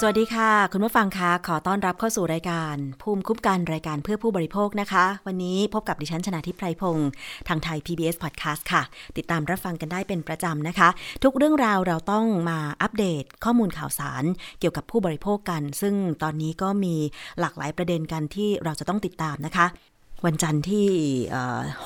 [0.00, 7.08] สวัสดีค่ะ คุณผู้ฟังคะขอต้อนรับเข้าสู่รายการ ภูมิคุ้มกันรายการเพื่อผู้บริโภคนะคะ วันนี้พบกับดิฉันชนะทิพไพรพงศ์
[7.48, 8.82] ทางไทย PBS Podcast ค่ะ
[9.16, 10.88] ติดตามรับฟังกันได้เป็นประจำนะคะ
[11.24, 14.24] ทุกเรื่องราวเราต้องมาอัปเดตข้อมูลข่าวสาร
[14.60, 16.94] เกี่ยวกับผู้บริโภคกัน ซึ่งตอนนี้ก็มี
[17.40, 19.66] หลากหลายประเด็นกันที่เราจะต้องติดตามนะคะ
[20.26, 20.88] วันจันทร์ที่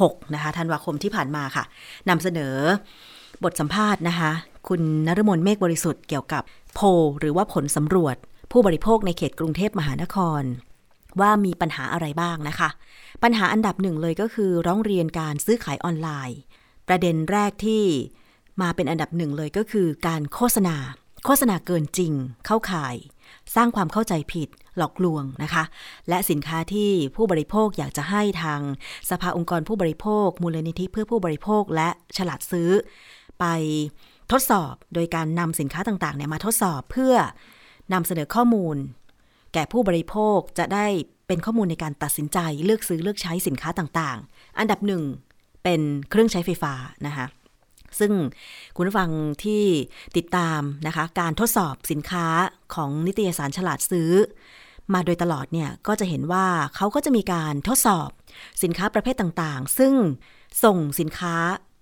[0.01, 1.65] 6 นะคะธันวาคมที่ผ่านมาค่ะ
[2.09, 2.55] นำเสนอ
[3.45, 4.33] บทสัมภาษณ์นะคะ
[4.69, 6.43] คุณนฤมลเมฆบริสุทธิ์เกี่ยวกับ
[6.75, 6.85] โพล
[7.21, 8.17] หรือว่าผลสำรวจ
[8.53, 10.43] ผู้บริโภคในเขตกรุงเทพมหานคร
[11.21, 12.71] ว่ามีปัญหาอะไรบ้างนะคะ
[13.23, 16.39] ปัญหาอันดับหนึ่งเลยก็คือร้องเรียนการซื้อขายออนไลน์
[16.89, 17.85] ประเด็นแรกที่
[18.63, 20.77] มาเป็นอันดับหนึ่งเลยก็คือการโฆษณา
[21.25, 22.13] โฆษณาเกินจริง
[22.47, 22.97] เข้าข่าย
[23.55, 25.65] สร้างความเข้าใจผิดหลอกลวงนะคะ
[26.09, 28.61] และสินค้าที่ผู้บริโภคอยากจะให้ทาง
[29.11, 32.71] สภาองค์กรผู้บริโภค มูลนิธิเพื่อผู้บริโภคและฉลาดซื้อ
[33.41, 33.45] ไป
[34.33, 37.15] ทดสอบโดยการนำสินค้าต่างๆเนี่ยมาทดสอบเพื่อ
[37.93, 38.77] นำเสนอข้อมูล
[39.55, 40.87] แก่ผู้บริโภคจะได้
[41.27, 45.03] เป็นข้อมูลในการตัดสินใจเลือกซื้อเลือกใช้สินค้าต่างๆ อันดับหนึ่ง
[45.65, 46.75] เป็นเครื่องใช้ไฟฟ้า
[47.07, 47.27] นะคะ
[47.99, 48.13] ซึ่ง
[48.77, 49.11] คุณผู้ฟัง
[49.45, 49.65] ที่
[50.17, 52.27] ติดตามนะคะ การทดสอบสินค้า
[52.75, 54.11] ของนิตยสารฉลาดซื้อ
[54.95, 58.09] มาโดยตลอดเนี่ยก็จะเห็นว่าเขาก็จะมีการทดสอบ
[58.63, 59.95] สินค้าประเภทต่างๆ ซึ่ง
[60.65, 61.35] ส่งสินค้า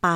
[0.03, 0.09] ไป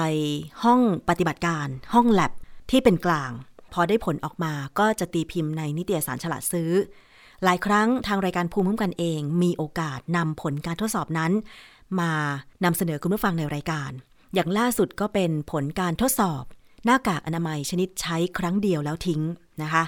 [0.64, 2.32] ห้องปฏิบัติการ ห้องแลบ
[2.70, 3.30] ที่เป็นกลาง
[3.72, 6.70] พอได้ผลออกมาก็จะตีพิมพ์ในนิตยสารฉลาดซื้อ
[7.44, 11.32] หลายครั้งทางรายการภูมิคุ้มกันเอง มีโอกาสนำผลการทดสอบนั้น
[12.00, 12.12] มา
[12.64, 13.90] นำเสนอคุณผู้ฟังในรายการ
[14.34, 16.44] อย่างล่าสุดก็เป็นผลการทดสอบ
[16.84, 19.22] หน้ากากอนามัยชนิดใช้ครั้งเดียวแล้วทิ้ง
[19.62, 19.84] นะคะ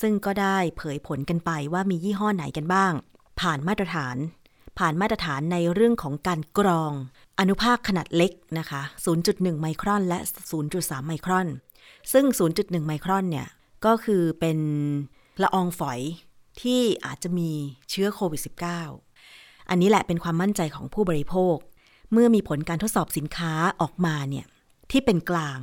[0.00, 2.92] ซึ่งก็ได้เผยผลกันไปว่ามียี่ห้อไหนกันบ้าง
[3.40, 4.16] ผ่านมาตรฐาน
[4.78, 6.92] ผ่านมาตรฐานในเรื่องของการกรอง
[7.38, 8.82] อนุภาคขนาดเล็กนะคะ
[9.22, 10.18] 0.1 ไมครอนและ
[10.62, 11.48] 0.3 ไมครอน
[12.12, 12.24] ซึ่ง
[12.56, 13.48] 0.1 ไมครอนเนี่ย
[13.86, 14.58] ก็คือเป็น
[15.42, 16.00] ละอองฝอย
[16.60, 17.50] ที่อาจจะมี
[17.90, 18.40] เชื้อโควิด
[19.04, 21.56] -19 อันนี้แหละเป็นความมั่นใจของผู้บริโภค
[22.12, 24.46] เมื่อมีผลการทดสอบสินค้าออกมาเนี่ย
[24.90, 25.58] ที่เป็นกลาง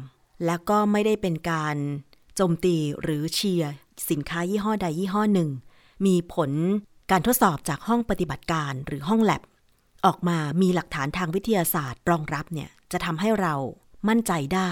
[0.45, 1.75] แล้วก็ไม่ได้เป็นการ
[2.35, 3.73] โจมตีหรือเชียร์
[4.09, 5.49] สินค้ายี่ห้อใดยี่ห้อหนึ่ง
[6.05, 6.51] มีผล
[7.11, 9.41] การทดสอบจากห้องปฏิบัติการหรือห้องแลบ
[10.05, 13.53] ออกมามีหลักฐานทางวิทยาศาสตร์รองรับเนี่ยจะทำให้เรา
[14.09, 14.69] มั่นใจได้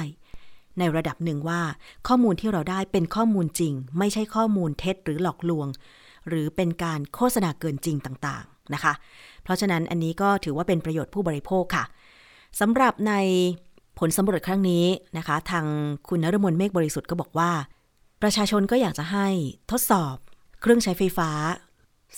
[0.79, 1.61] ในระดับหนึ่งว่า
[2.07, 5.67] ข้อมูลที่เราได้เป็นข้อมูลจริง ไม่ใช่ข้อมูลเท็จหรือหลอกลวง
[6.29, 8.93] หรือเป็นการโฆษณาเกินจริงต่างๆนะคะ
[9.43, 11.85] เพราะฉะนั้นอันนี้ก็ถือว่าเป็นประโยชน์ผู้บริโภคค่ะ
[12.59, 13.13] สำหรับใน
[13.99, 14.85] ผลสำรวจครั้งนี้
[15.17, 15.66] นะคะ ทาง
[16.07, 17.51] คุณนรมนเมฆบริสุทธิ์ก็บอกว่า
[18.22, 19.27] ประชาชนก็อยากจะให้
[19.72, 20.16] ทดสอบ
[20.61, 21.29] เครื่องใช้ไฟฟ้า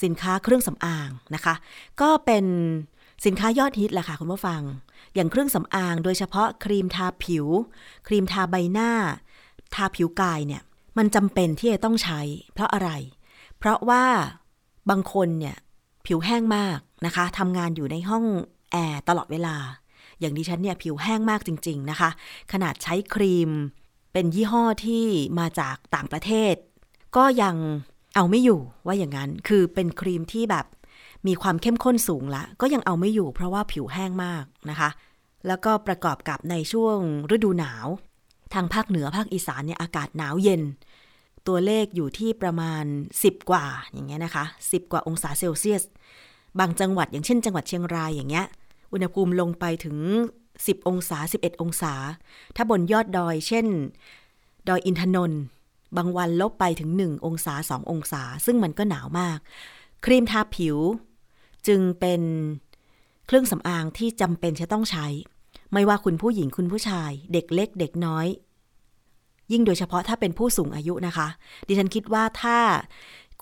[0.03, 1.55] สินค้าเครื่องสำอางนะคะ
[2.01, 2.45] ก็เป็น
[3.25, 4.61] สินค้ายอดฮิตแหละค่ะคุณผู้ฟัง
[5.15, 7.45] อย่างเครื่องสำอางโดยเฉพาะครีมทาผิว
[8.07, 8.91] ครีมทาใบหน้า
[9.75, 10.61] ทาผิวกายเนี่ย
[10.97, 12.21] มันจำเป็นที่จะต้องใช้
[12.53, 12.89] เพราะอะไร
[13.57, 14.05] เพราะว่า
[14.89, 15.55] บางคนเนี่ย
[16.05, 18.25] ผิวแห้งมากนะคะทำงานอยู่ในห้อง
[18.71, 19.55] แอร์ตลอดเวลา
[20.19, 22.09] อย่างดิฉันเนี่ยผิวแห้งมากจริง ๆนะคะ
[22.51, 23.49] ขนาดใช้ครีม
[24.13, 25.05] เป็นยี่ห้อที่
[25.39, 26.55] มาจากต่างประเทศ
[27.15, 27.55] ก็ยัง
[28.15, 30.65] เอาไม่อยู่ว่าอย่างนั้น คือเป็นครีมที่แบบ
[31.27, 34.89] มีความเข้มข้นสูงละ ก็ยังเอาไม่อยู่เพราะว่าผิวแห้งมากนะคะ
[35.47, 36.97] แล้วก็ประกอบกับในช่วง
[37.35, 37.87] ฤดูหนาว
[38.53, 40.61] ทางภาคเหนือภาคอีสานเนี่ยอากาศหนาวเย็น
[41.47, 42.83] ตัวเลขอยู่ที่ประมาณ
[43.19, 45.83] 10 กว่าอย่างเงี้ยนะคะ 10 กว่าองศาเซลเซียส
[46.59, 48.45] บางจังหวัดอย่างเช่น จังหวัดเชียงรายอย่างเงี้ย
[48.93, 49.97] อุณหภูมิลงไปถึง
[50.45, 51.93] 10 องศา 11 องศา
[52.55, 53.65] ถ้าบนยอดดอย เช่น
[54.67, 55.41] ดอยอินทนนท์
[55.97, 59.37] บางวันลบไปถึง 1 องศา 2 องศา ซึ่งมันก็หนาวมาก
[60.05, 60.77] ครีมทาผิว
[61.67, 62.21] จึงเป็น
[63.27, 65.07] เครื่องสำอางที่จำเป็นจะต้องใช้
[65.73, 68.27] ไม่ว่าคุณผู้หญิงคุณผู้ชาย เด็กเล็ก เด็กน้อย
[69.51, 71.27] ยิ่งโดยเฉพาะถ้าเป็นผู้สูงอายุนะคะ
[71.67, 72.57] ดิฉันคิดว่าถ้า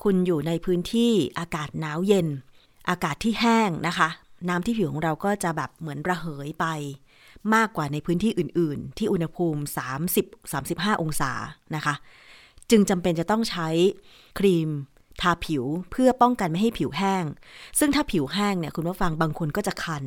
[0.02, 2.26] คุณอยู่ในพื้นที่อากาศหนาวเย็น
[2.90, 4.08] อากาศที่แห้งนะคะ
[4.48, 6.66] น้ำที่ผิวของเราก็จะแบบเหมือนระเหยไป
[7.54, 9.62] มากกว่าในพื้นที่อื่น ๆ ที่อุณหภูมิ
[10.32, 11.32] 30-35 องศา
[11.74, 11.94] นะคะ
[12.70, 13.68] จึงจำเป็นจะต้องใช้
[14.38, 14.68] ครีม
[15.20, 17.24] ทาผิวเพื่อป้องกันไม่ให้ผิวแห้ง
[17.78, 20.04] ซึ่งถ้าผิวแห้งเนี่ยคุณผู้ฟังบางคนก็จะคัน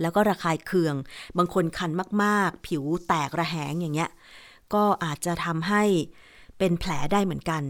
[0.00, 0.94] แล้วก็ระคายเคือง
[1.38, 1.90] บางคนคัน
[2.22, 4.10] มากๆ ผิวแตกระแหงอย่างเงี้ย
[4.74, 5.82] ก็อาจจะทำให้
[6.58, 7.62] เป็นแผลได้เหมือนกัน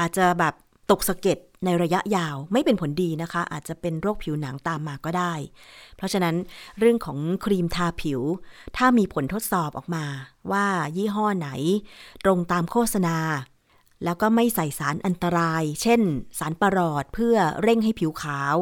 [0.00, 0.54] อาจจะแบบ
[0.90, 5.34] ตกสะเก็ดในระยะยาวไม่เป็นผลดีนะคะ อาจจะเป็นโรคผิวหนังตามมาก็ได้
[5.96, 6.34] เพราะฉะนั้น
[6.78, 8.20] เรื่องของครีมทาผิว
[8.76, 10.04] ถ้ามีผลทดสอบออกมา
[10.52, 11.48] ว่ายี่ห้อไหน
[12.24, 13.16] ตรงตามโฆษณา
[14.04, 16.00] แล้วก็ไม่ใส่สารอันตราย เช่น
[16.38, 18.56] สารประหลอดเพื่อเร่งให้ผิวขาว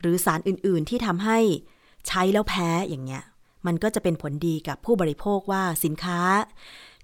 [0.00, 1.38] หรือสารอื่นๆที่ทำให้
[2.08, 3.24] ใช้แล้วแพ้อย่างเงี้ย
[3.66, 6.20] มันก็จะเป็นผลดีกับผู้บริโภคว่าสินค้า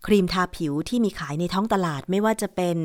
[0.07, 2.77] ครีมทาผิวที่มีขายในท้องตลาดไม่ว่าจะเป็น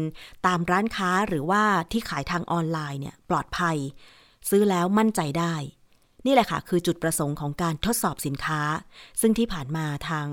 [0.46, 3.78] ตามร้านค้าหรือว่าที่ขายทางออนไลน์เนี่ยปลอดภัย
[4.50, 5.56] ซื้อแล้วมั่นใจได้
[6.26, 8.62] นี่แหละค่ะคือจุดประสงค์ของการทดสอบสินค้า
[9.22, 10.28] ซึ่งที่ผ่านมาทาง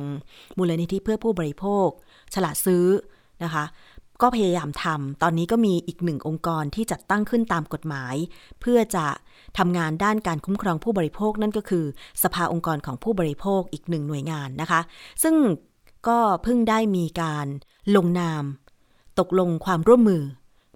[0.58, 1.88] มูลนิธิเพื่อผู้บริโภค
[2.34, 2.86] ฉลาดซื้อ
[3.44, 3.64] นะคะ
[4.22, 8.14] ก็พยายามทำตอนนี้ก็มีอีกหนึ่งองค์กรที่จัดตั้งขึ้นตามกฎหมาย
[8.60, 9.06] เพื่อจะ
[9.58, 11.84] ทำงานด้านการคุ้มครองผู้บริโภคนั่นก็คือ
[12.22, 14.80] สภาองค์กรของผู้บริโภคอีกหนึ่งหน่วยงานนะคะ
[15.22, 15.34] ซึ่ง
[16.08, 17.46] ก็เพิ่งได้มีการ
[17.96, 18.42] ลงนาม
[19.18, 20.22] ตกลงความร่วมมือ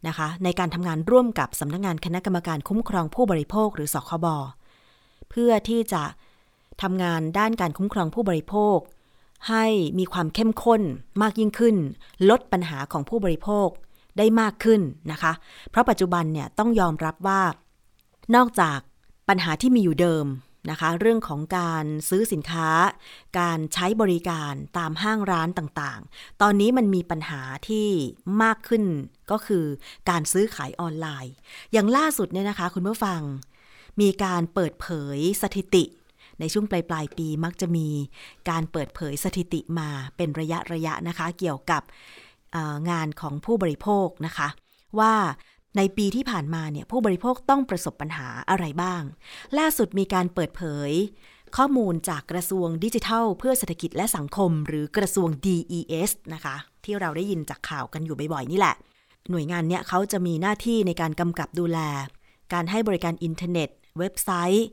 [0.08, 4.26] นะคะ ในการทำงานร่วมกับสำนักงงานคณะกรรมการคุ้มครองผู้บริโภคหรือสคบ
[5.30, 6.02] เพื่อที่จะ
[6.82, 8.78] ทำงานด้านการคุ้มครองผู้บริโภค
[9.48, 9.64] ให้
[9.98, 10.82] มีความเข้มข้น
[11.22, 11.76] มากยิ่งขึ้น
[12.30, 13.68] ลดปัญหาของผู้บริโภค
[14.18, 14.80] ได้มากขึ้น
[15.12, 15.32] นะคะ
[15.70, 17.42] เพราะปัจจุบันเนี่ยต้องยอมรับว่า
[18.36, 18.78] นอกจาก
[19.28, 20.26] ปัญหาที่มีอยู่เดิม
[20.70, 22.68] นะคะ เรื่องของการซื้อสินค้า
[23.40, 27.88] การใช้บริการตามห้างร้านต่างๆ ตอนนี้มันมีปัญหาที่
[28.42, 28.84] มากขึ้น
[29.30, 29.64] ก็คือ
[30.10, 31.32] การซื้อขายออนไลน์
[31.72, 33.20] อย่างล่าสุดเนี่ยนะคะคุณผู้ฟัง
[34.00, 34.86] มีการเปิดเผ
[35.16, 35.84] ยสถิติ
[36.40, 37.88] ในช่วงปลายปลายปีมักจะมี
[38.48, 41.82] การเปิดเผยสถิติมาเป็นระยะระยะนะคะ เกี่ยวกับ
[42.90, 44.48] งานของผู้บริโภคนะคะ
[44.98, 45.14] ว่า
[45.76, 49.02] ในปีที่ผ่านมาเนี่ยผู้บริโภคต้องประสบปัญหาอะไรบ้าง
[49.58, 50.90] ล่าสุดมีการเปิดเผย
[51.56, 58.74] ข้อมูลจากกระทรวงดิจิทัล เพื่อเศรษฐกิจและสังคม หรือกระทรวง DES นะคะ ที่เราได้ยินจากข่าวกันอยู่บ่อยๆ นี่แหละ
[59.30, 61.78] หน่วยงานเนี้ยเขาจะมีหน้าที่ในการกำกับดูแล
[62.52, 64.66] การให้บริการอินเทอร์เน็ต เว็บไซต์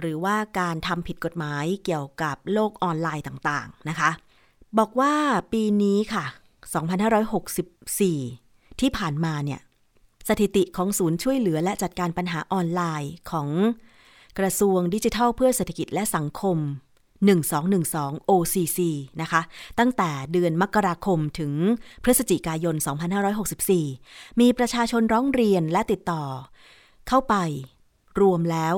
[0.00, 4.10] หรือว่าการทำผิดกฎหมายเกี่ยวกับโลกออนไลน์ต่างๆนะคะ
[4.78, 5.14] บอกว่า
[5.52, 6.24] ปีนี้ค่ะ
[7.52, 9.60] 2564 ที่ผ่านมาเนี่ย
[10.28, 13.48] สถิติของศูนย์ช่วยเหลือและจัดการปัญหาออนไลน์ของ
[14.38, 16.58] กระทรวงดิจิทัลเพื่อเศรษฐกิจและสังคม
[17.28, 18.78] 1212 OCC
[19.22, 19.42] นะคะ
[19.78, 21.52] ตั้งแต่เดือนมกราคมถึง
[22.02, 22.76] พฤศจิกายน
[23.58, 26.24] 2564 มีประชาชนร้องเรียนและติดต่อ
[27.08, 27.34] เข้าไป
[28.20, 28.74] รวมแล้ว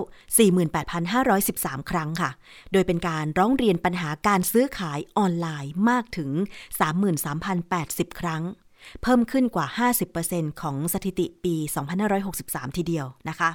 [1.12, 2.30] 48,513 ครั้งค่ะ
[2.72, 6.30] โดยเป็นการร้องเรียนปัญหาการซื้อขายออนไลน์มากถึง
[7.44, 8.42] 33,080 ครั้ง
[9.02, 9.66] เพิ่มขึ้นกว่า
[10.14, 11.54] 50%ของสถิติปี
[12.16, 13.50] 2563 ทีเดียวนะคะ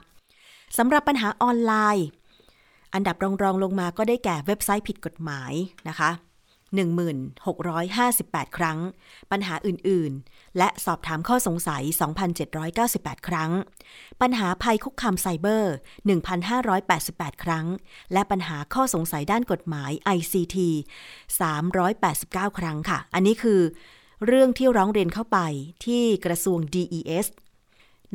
[0.78, 2.08] สำหรับปัญหาออนไลน์
[2.94, 5.54] อันดับรองรองลงมาก็ได้แก่เว็บไซต์ผิดกฎหมาย
[5.90, 6.10] นะคะ
[6.70, 8.80] 1658 ครั้ง
[9.32, 11.84] ปัญหาอื่นๆ และสอบถามข้อสงสัย
[12.56, 13.52] 2,798 ครั้ง
[14.22, 15.74] ปัญหาภัยคุกคามไซเบอร์
[16.54, 17.66] 1,588 ครั้ง
[18.14, 20.58] และปัญหาข้อสงสัยด้านกฎหมาย ICT
[21.78, 23.62] 389 ครั้งค่ะ อันนี้คือ
[24.26, 25.40] เรื่องที่ร้องเรียนเข้าไป
[25.86, 27.28] ที่กระทรวง DES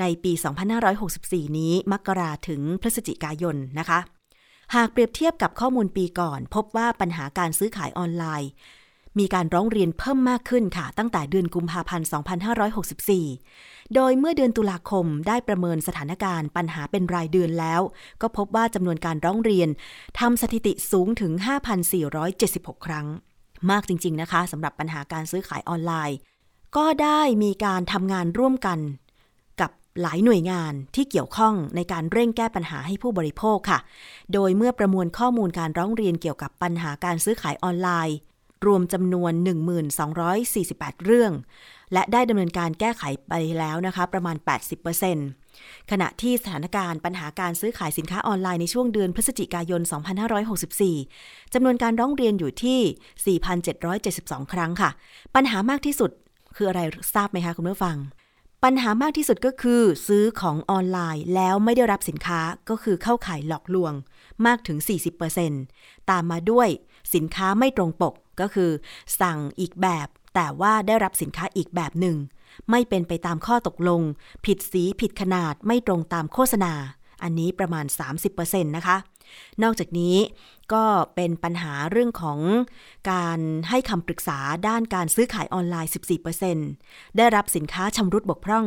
[0.01, 0.33] ในปี
[0.95, 4.01] 2564 นี้ มกราถึงพฤศจิกายนนะคะ
[4.75, 8.51] หากเปรียบเทียบกับข้อมูลปีก่อน พบว่าปัญหาการซื้อขายออนไลน์
[9.19, 12.07] มีการร้องเรียนเพิ่มมากขึ้นค่ะ ตั้งแต่เดือนกุมภาพันธ์
[13.21, 17.81] 2564 โดยเมื่อเดือนตุลาคมได้ประเมินสถานการณ์ปัญหาเป็นรายเดือนแล้ว
[18.23, 19.69] ก็พบว่าจำนวนการร้องเรียน
[20.21, 21.33] ทำสถิติสูงถึง
[22.09, 23.07] 5,476 ครั้ง
[23.71, 26.17] มากจริง ๆ นะคะสำหรับปัญหาการซื้อขายออนไลน์
[26.77, 28.79] ก็ได้มีการทำงานร่วมกัน
[30.03, 33.79] หลายหน่วยงานที่เกี่ยวข้องในการเร่งแก้ปัญหาให้ผู้บริโภคค่ะ
[34.33, 38.17] โดยเมื่อประมวลข้อมูลการร้องเรียนเกี่ยวกับปัญหาการซื้อขายออนไลน์
[38.67, 39.33] รวมจำนวน
[40.21, 41.33] 1248 เรื่อง
[41.93, 44.37] และได้ดำเนินการแก้ไขไปแล้วนะคะประมาณ
[45.13, 49.81] 80%ขณะที่สถานการณ์ปัญหาการซื้อขายสินค้าออนไลน์ในช่วงเดือนพฤศจิกายน
[50.67, 53.39] 2564จำนวนการร้องเรียนอยู่ที่
[53.91, 54.91] 4,772 ครั้งค่ะ
[55.35, 56.11] ปัญหามากที่สุด
[56.57, 56.81] คืออะไร
[57.15, 57.97] ทราบไหมคะคุณผู้ฟัง
[58.69, 63.93] ปัญหามากที่สุดก็คือ ซื้อของออนไลน์แล้วไม่ได้รับสินค้าก็คือเข้าข่ายหลอกลวง
[64.47, 64.79] มากถึง
[65.45, 66.69] 40%ตามมาด้วย
[67.15, 68.71] สินค้าไม่ตรงปกก็คือ
[69.21, 72.17] สั่งอีกแบบ แต่ว่าได้รับสินค้าอีกแบบหนึ่ง
[72.71, 74.01] ไม่เป็นไปตามข้อตกลง
[74.47, 76.73] ผิดสีผิดขนาดไม่ตรงตามโฆษณา
[77.23, 77.85] อันนี้ประมาณ
[78.27, 78.97] 30%นะคะ
[79.63, 80.17] นอกจากนี้
[80.75, 82.39] ก็เป็นปัญหาเรื่องของ
[83.13, 84.39] การให้คำปรึกษา
[84.69, 85.91] ด้านการซื้อขายออนไลน์
[86.53, 88.65] 14%ได้รับสินค้าชำรุดบกพร่อง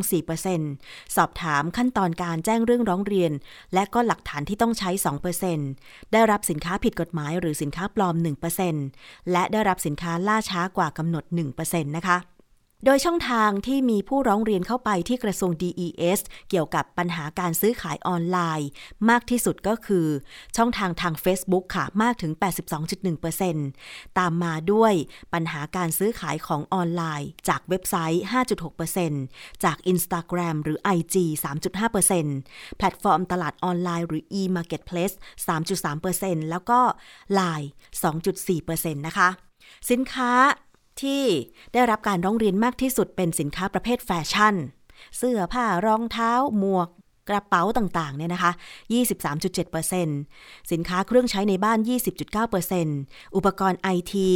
[0.57, 3.31] 4%สอบถามขั้นตอนการแจ้งเรื่องร้องเรียน
[3.73, 4.89] และก็หลักฐานที่ต้องใช้
[5.51, 8.15] 2%ได้รับสินค้าผิดกฎหมายหรือสินค้าปลอม
[8.73, 11.23] 1%และได้รับสินค้าล่าช้ากว่ากำหนด
[11.59, 12.17] 1%นะคะ
[12.89, 18.69] โดยช่องทางที่มีผู้ร้องเรียนเข้าไปที่กระทรวง DES เกี่ยวกับปัญหาการซื้อขายออนไลน์
[19.09, 20.07] มากที่สุดก็คือ
[20.57, 22.31] ช่องทางทาง Facebook ค่ะมากถึง
[23.45, 24.93] 82.1%ตามมาด้วย
[25.33, 28.23] ปัญหาการซื้อขายของออนไลน์ จากเว็บไซต์
[29.13, 31.15] 5.6%จาก Instagram หรือ IG
[31.45, 35.15] 3.5%แพลตฟอร์มตลาดออนไลน์หรือ e-marketplace
[35.97, 36.79] 3.3%แล้วก็
[37.39, 37.67] Line
[38.27, 39.29] 2.4%นะคะ
[39.89, 40.31] สินค้า
[41.03, 41.23] ที่
[41.73, 44.55] ได้รับการร้องเรียนมากที่สุดเป็นสินค้าประเภทแฟชั่น
[45.17, 46.89] เสื้อผ้ารองเท้า หมวก
[47.29, 48.51] กระเป๋าต่างๆเนี่ยนะคะ
[49.21, 51.79] 23.7%สินค้าเครื่องใช้ในบ้าน
[52.57, 54.27] 20.9%อุปกรณ์ไอที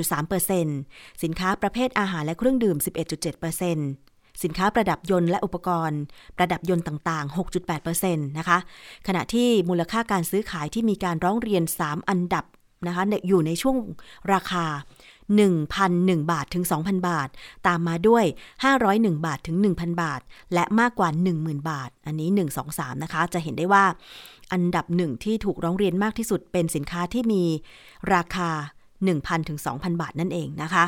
[0.00, 2.76] 18.3%สินค้าประเภทอาหารและเครื่องดื่ม
[3.80, 6.00] 11.7%สินค้าประดับยนต์และอุปกรณ์
[6.36, 7.36] ประดับยนต์ต่าง ๆ
[7.76, 8.58] 6.8%นะคะ
[9.06, 12.44] ขณะที่มูลค่าการซื้อขายที่มีการร้องเรียน 3 อันดับ
[12.86, 13.76] นะคะอยู่ในช่วง
[14.32, 14.64] ราคา
[15.36, 17.28] 1,001 บาทถึง 2,000 บาท
[17.66, 18.24] ตามมาด้วย
[18.74, 20.20] 501 บาทถึง 1,000 บาท
[20.54, 21.08] และมากกว่า
[21.38, 23.84] 10,000 บาท อันนี้ 1 2 3 นะคะ จะเห็นได้ว่า
[24.52, 27.42] อันดับหนึ่งที่ถูกร้องเรียนมากที่สุดเป็นสินค้าที่มี
[28.14, 28.50] ราคา
[29.00, 30.84] 1,000ถึง2,000 บาทนั่นเองนะคะ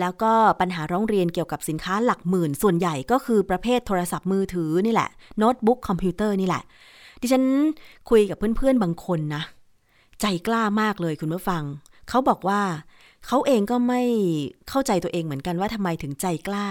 [0.00, 6.62] แล้วก็ปัญหาร้องเรียนเกี่ยวกับสินค้าหลักหมื่น ส่วนใหญ่ก็คือประเภทโทรศัพท์มือถือนี่แหละ โน้ตบุ๊กคอมพิวเตอร์นี่แหละ
[7.20, 7.44] ดิฉัน
[8.10, 9.42] คุยกับเพื่อนๆบางคนนะ
[10.20, 11.62] ใจกล้ามากเลยคุณผู้ฟัง
[12.08, 12.60] เขาบอกว่า
[13.26, 14.02] เขาเองก็ไม่
[14.68, 16.66] เข้าใจตัวเองเหมือนกันว่าทำไมถึงใจกล้า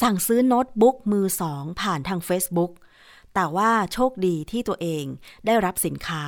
[0.00, 2.72] สั่งซื้อโน้ตบุ๊กมือสองผ่านทาง Facebook
[3.34, 5.04] แต่ว่าโชคดีที่ตัวเอง
[5.46, 6.22] ได้รับสินค้า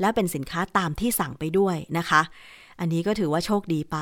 [0.00, 2.22] และเป็นสินค้าตามที่สั่งไปด้วยนะคะ
[2.80, 3.96] อันนี้ก็ถือว่าโชคดีไป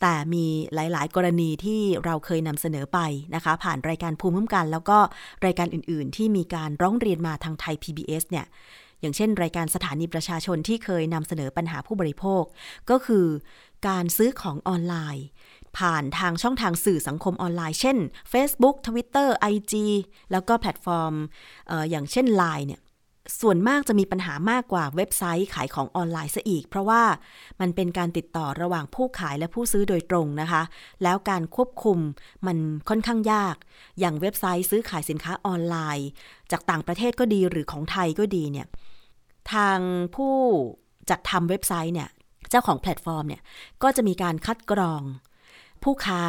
[0.00, 2.98] แต่มีหลายๆ กรณีที่เราเคยนำเสนอไป
[3.34, 4.98] นะคะ ผ่านรายการภูมิคุ้มกัน แล้วก็
[5.46, 8.46] รายการอื่น ๆ ที่มีการร้องเรียนมาทางไทย PBS เนี่ย
[9.00, 12.42] อย่างเช่น รายการสถานีประชาชนที่เคยนำเสนอปัญหาผู้บริโภค
[12.90, 13.26] ก็คือ
[13.88, 15.26] การซื้อของออนไลน์
[15.78, 17.96] ผ่านทางช่องทางสื่อสังคมออนไลน์ เช่น
[18.32, 19.74] Facebook Twitter IG
[20.32, 21.14] แล้วก็แพลตฟอร์ม
[21.70, 22.80] อย่างเช่น Line เนี่ย
[23.40, 27.02] ส่วนมากจะมีปัญหามากกว่าเว็บไซต์ขายของออนไลน์ซะอีก เพราะว่า
[27.60, 30.62] มันเป็นการติดต่อระหว่างผู้ขายและผู้ซื้อโดยตรงนะคะ
[31.02, 31.98] แล้วการควบคุม
[32.46, 33.56] มันค่อนข้างยาก
[34.00, 36.08] อย่างเว็บไซต์ซื้อขายสินค้าออนไลน์
[36.52, 38.66] จากต่างประเทศก็ดีหรือของไทยก็ดีเนี่ย
[39.52, 39.78] ทาง
[40.16, 40.34] ผู้
[41.10, 42.08] จัดทำเว็บไซต์เนี่ย
[42.50, 43.42] เจ้าของแพลตฟอร์มเนี่ย
[43.82, 45.02] ก็จะมีการคัดกรอง
[45.82, 46.22] ผู้ค้า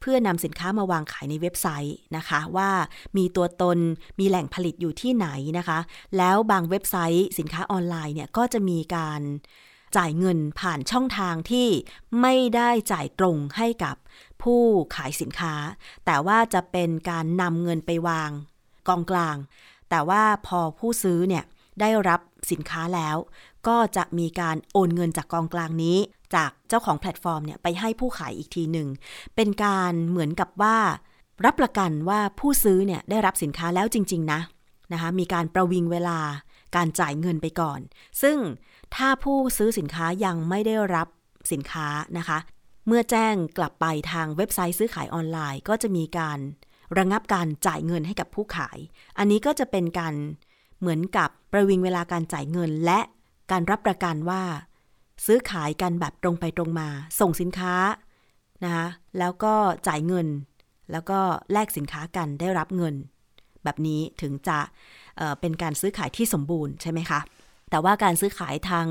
[0.00, 2.70] เพื่อนำสินค้ามาวางขายในเว็บไซต์นะคะ ว่า
[3.16, 3.78] มีตัวตน
[4.18, 5.28] มีแหล่งผลิตอยู่ที่ไหน
[5.58, 5.78] นะคะ
[6.18, 9.20] แล้วบางเว็บไซต์สินค้าออนไลน์เนี่ยก็จะมีการ
[9.96, 11.68] จ่ายเงินผ่านช่องทางที่
[12.20, 13.96] ไม่ได้จ่ายตรงให้กับ
[14.42, 14.62] ผู้
[14.94, 15.54] ขายสินค้า
[16.06, 18.30] แต่ว่าจะเป็นการนำเงินไปวาง
[18.88, 19.36] กองกลาง
[19.90, 21.44] แต่ว่าพอผู้ซื้อเนี่ย
[21.80, 23.16] ได้รับสินค้าแล้ว
[23.68, 25.98] ก็จะมีการโอนเงินจากกองกลางนี้
[26.34, 28.88] จากเจ้าของแพลตฟอร์มเนี่ยไปให้ผู้ขายอีกทีหนึ่ง
[29.36, 30.76] เป็นการเหมือนกับว่า
[31.44, 34.40] รับประกันว่าผู้ซื้อเนี่ยได้รับสินค้าแล้วจริง ๆ นะ
[34.92, 36.20] นะคะมีการประวิงเวลา
[36.76, 37.80] การจ่ายเงินไปก่อน
[38.22, 38.38] ซึ่ง
[38.94, 41.08] ถ้าผู้ซื้อสินค้ายังไม่ได้รับ
[41.52, 41.88] สินค้า
[42.18, 42.38] นะคะ
[42.86, 46.38] เมื่อแจ้งกลับไปทางเว็บไซต์ซื้อขายออนไลน์ ก็จะมีการ
[46.98, 48.78] ระงับการจ่ายเงินให้กับผู้ขาย
[49.18, 50.14] อันนี้ก็จะเป็นการ
[50.80, 53.00] เหมือนกับประวิงเวลาการจ่ายเงินและ
[53.52, 54.42] การรับประกันว่า
[55.26, 56.88] ซื้อขายกันแบบตรงไปตรงมา
[57.20, 57.74] ส่งสินค้า
[58.64, 58.86] นะคะ
[59.18, 59.54] แล้วก็
[59.88, 60.26] จ่ายเงิน
[60.92, 61.18] แล้วก็
[61.52, 62.94] แลกสินค้ากันได้รับเงิน
[63.64, 64.58] แบบนี้ถึงจะ
[65.16, 67.20] เเป็นการซื้อขายที่สมบูรณ์ใช่ไหมคะ
[67.70, 68.86] แต่ว่าการซื้อขายทาง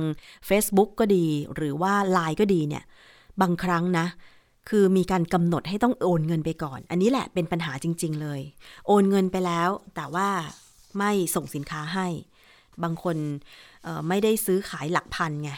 [0.50, 1.26] Facebook ก็ดี
[1.56, 2.84] หรือว่า Line ก็ดีเนี่ย
[3.42, 4.06] บางครั้งนะ
[4.70, 8.42] คือมีการกำหนดให้ต้องโอนเงินไปก่อน อันนี้แหละเป็นปัญหาจริง ๆ เลย
[8.88, 10.30] โอนเงินไปแล้ว แต่ว่า
[10.98, 12.08] ไม่ส่งสินค้าให้
[12.84, 13.18] บางคน
[14.08, 15.52] ไม่ได้ซื้อขายหลักพันไง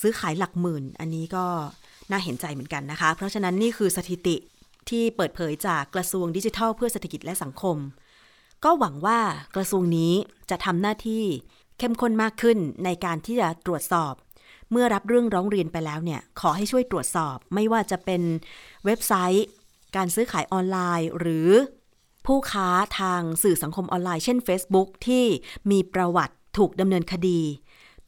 [0.00, 1.46] ซื้อขายหลักหมื่น อันนี้ก็
[2.10, 4.36] น่าเห็นใจเหมือนกันนะคะ เพราะฉะนั้นนี่คือสถิติ
[4.88, 7.76] ที่เปิดเผยจากกระทรวงดิจิทัล เพื่อเศรษฐกิจและสังคม
[8.64, 9.20] ก็หวังว่า
[9.56, 10.12] กระทรวงนี้
[10.50, 11.24] จะทำหน้าที่
[11.78, 14.14] เข้มข้นมากขึ้นในการที่จะตรวจสอบ
[14.70, 18.22] เมื่อรับเรื่องร้องเรียนไปแล้วเนี่ย ขอให้ช่วยตรวจสอบ ไม่ว่าจะเป็น
[18.84, 19.46] เว็บไซต์
[19.96, 21.50] การซื้อขายออนไลน์ หรือ
[22.26, 22.68] ผู้ค้า
[23.00, 25.24] ทางสื่อสังคมออนไลน์เช่น Facebook ที่
[25.70, 27.38] มีประวัติ ถูกดำเนินคดี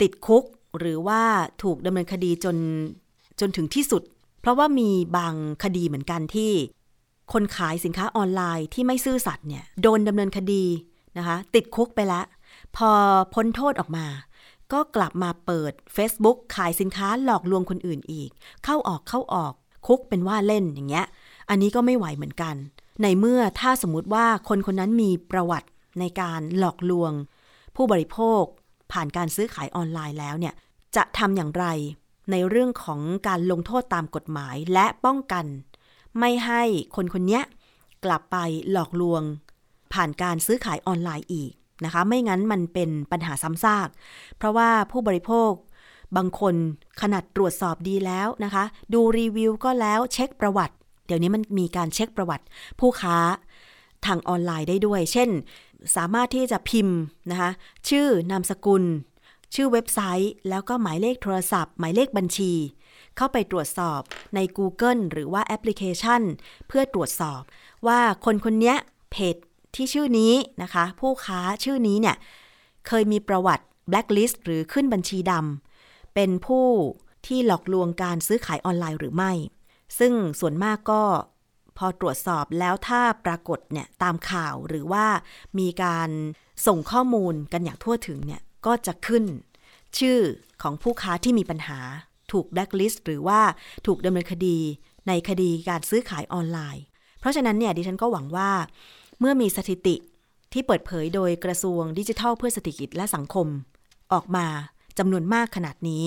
[0.00, 0.44] ติดคุก
[0.78, 1.22] หรือว่า
[1.62, 2.56] ถูกดำเนินคดีจน
[3.40, 4.02] จนถึงที่สุด
[4.40, 6.52] เพราะว่ามีบางคดีเหมือนกันที่
[7.32, 10.64] คนขายสินค้าออนไลน์ที่ไม่ซื่อสัตย์เนี่ยโดนดำเนินคดี
[11.16, 12.24] นะคะติดคุกไปแล้ว
[12.76, 12.90] พอ
[13.34, 14.06] พ้นโทษออกมา
[14.72, 18.30] ก็กลับมาเปิด Facebook ขายสินค้าหลอกลวงคนอื่นอีก
[18.64, 19.52] เข้าออกเข้าออก
[19.86, 21.06] คุกเป็นว่าเล่นอย่างเงี้ย
[21.48, 22.54] อันนี้ก็ไม่ไหวเหมือนกัน
[23.02, 25.68] ในเมื่อถ้าสมมติว่าคนคนนั้นมีประวัติ
[26.00, 27.12] ในการหลอกลวง
[27.76, 28.42] ผู้บริโภค
[28.92, 30.54] ผ่านการซื้อขายออนไลน์แล้วเนี่ย
[30.96, 31.66] จะทำอย่างไร
[32.30, 35.46] ในเรื่องของการลงโทษตามกฎหมายและป้องกัน
[36.18, 36.62] ไม่ให้
[36.96, 37.40] คนคนนี้
[38.04, 38.36] กลับไป
[38.70, 39.22] หลอกลวง
[39.92, 41.50] ผ่านการซื้อขายออนไลน์อีก
[41.84, 43.88] นะคะ ไม่งั้นมันเป็นปัญหาซ้ำซาก
[44.36, 45.50] เพราะว่าผู้บริโภค
[46.16, 46.54] บางคน
[47.00, 50.74] ขนาดตรวจสอบดีแล้วนะคะ ดูรีวิวก็แล้วเช็คประวัติ
[51.06, 52.44] เดี๋ยวนี้มันมีการเช็คประวัติ
[52.80, 53.16] ผู้ค้า
[54.06, 55.30] ทางออนไลน์ได้ด้วย เช่น
[55.96, 56.98] สามารถที่จะพิมพ์
[57.30, 57.50] นะคะ
[57.88, 58.84] ชื่อนามสกุล
[59.54, 62.52] ชื่อเว็บไซต์ แล้วก็หมายเลขโทรศัพท์ หมายเลขบัญชี
[63.16, 64.00] เข้าไปตรวจสอบ
[64.34, 66.22] ใน Google หรือว่าแอปพลิเคชัน
[66.68, 67.42] เพื่อตรวจสอบ
[67.86, 68.74] ว่าคนคนนี้
[69.10, 69.36] เพจ
[69.74, 72.16] ที่ชื่อนี้นะคะ ผู้ค้าชื่อนี้เนี่ย
[72.86, 76.66] เคยมีประวัติ blacklist หรือขึ้นบัญชีดำเป็นผู้
[77.26, 79.32] ที่หลอกลวงการซื้อขายออนไลน์หรือไม่
[79.98, 81.02] ซึ่งส่วนมากก็
[81.80, 85.06] พอตรวจสอบแล้วถ้าปรากฏเนี่ยตามข่าวหรือว่า
[85.58, 86.10] มีการ
[86.66, 89.24] ส่งข้อมูลกันอย่างทั่วถึงเนี่ยก็จะขึ้น
[89.98, 90.18] ชื่อ
[90.62, 91.78] ของผู้ค้าที่มีปัญหา
[92.32, 93.40] ถูกแบล็คลิสต์หรือว่า
[93.86, 94.58] ถูกดำเนินคดี
[95.08, 96.84] ในคดีการซื้อขายออนไลน์
[97.20, 98.50] เพราะฉะนั้นเนี่ยดิฉันก็หวังว่า
[99.18, 99.96] เมื่อมีสถิติ
[100.52, 103.46] ที่เปิดเผยโดยกระทรวงดิจิทัลเพื่อเศรษฐกิจและสังคม
[104.12, 104.46] ออกมา
[104.98, 106.04] จำนวนมากขนาดนี้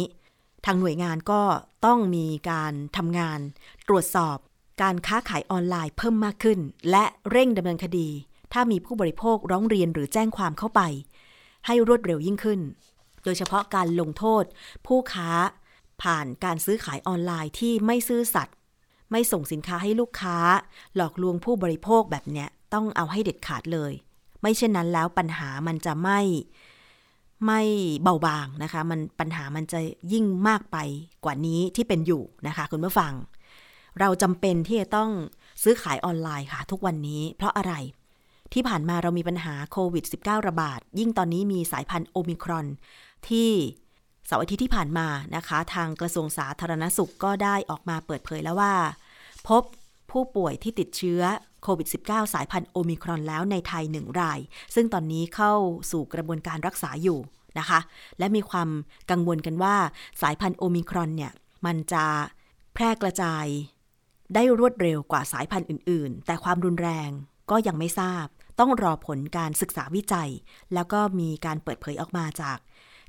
[0.66, 1.42] ทางหน่วยงานก็
[1.86, 3.40] ต้องมีการทำงาน
[3.88, 4.38] ตรวจสอบ
[4.82, 6.60] การค้าขายออนไลน์เพิ่มมากขึ้น
[6.92, 8.10] และเร่งดำเนินคดี
[8.54, 10.82] ถ้ามีผู้บริโภคร้องเรียนหรือแจ้งความเข้าไป
[11.66, 12.60] ให้รวดเร็วยิ่งขึ้น
[13.24, 14.44] โดยเฉพาะการลงโทษ
[14.88, 15.30] ผู้ค้า
[16.02, 18.56] ผ่านการซื้อขายออนไลน์ที่ไม่ซื่อสัตย์
[19.12, 20.38] ไม่ส่งสินค้าให้ลูกค้า
[20.96, 23.92] หลอกลวงผู้บริโภคแบบเนี้ยต้องเอาให้เด็ดขาดเลย
[24.42, 26.20] ไม่เช่นนั้นแล้วปัญหามันจะไม่
[27.46, 27.62] ไม่
[28.04, 29.80] เบาบางนะคะ มันปัญหามันจะ
[30.14, 30.78] ยิ่งมากไป
[31.24, 33.14] กว่านี้ที่เป็นอยู่นะคะ คุณผู้ฟัง
[34.00, 35.12] เราจำเป็นที่จะต้อง
[35.64, 37.74] ซื้อขายออนไลน์ค่ะ ทุกวันนี้ เพราะอะไร
[38.54, 42.68] ที่ผ่านมาเรามีปัญหาโควิด -19 ระบาด ยิ่งตอนนี้มีสายพันธุ์โอมิครอน
[43.30, 43.50] ที่
[44.28, 48.74] เสาร์อาทิตย์ที่ผ่านมานะคะ ทางกระทรวงสาธารณสุขก็ได้ออกมาเปิดเผยแล้วว่า
[49.48, 49.64] พบ
[50.12, 51.22] ผู้ป่วยที่ติดเชื้อ
[51.64, 54.40] โควิด -19 สายพันธุ์โอมิครอนแล้วในไทยหนึ่งราย
[54.76, 55.54] ซึ่งตอนนี้เข้า
[55.92, 57.20] สู่กระบวนการรักษาอยู่
[57.60, 57.80] นะคะ
[58.20, 58.70] และมีความ
[59.12, 59.76] กังวลกันว่า
[60.22, 61.32] สายพันธุ์โอมิครอนเนี่ย
[61.66, 62.06] มันจะ
[62.74, 63.46] แพร่กระจาย
[64.36, 67.10] ได้รวดเร็วกว่าสายพันธุ์อื่น ๆ แต่ความรุนแรง
[67.52, 68.26] ก็ยังไม่ทราบ
[68.60, 70.32] ต้องรอผลการศึกษาวิจัย
[70.74, 72.58] แล้วก็มีการเปิดเผยออกมาจาก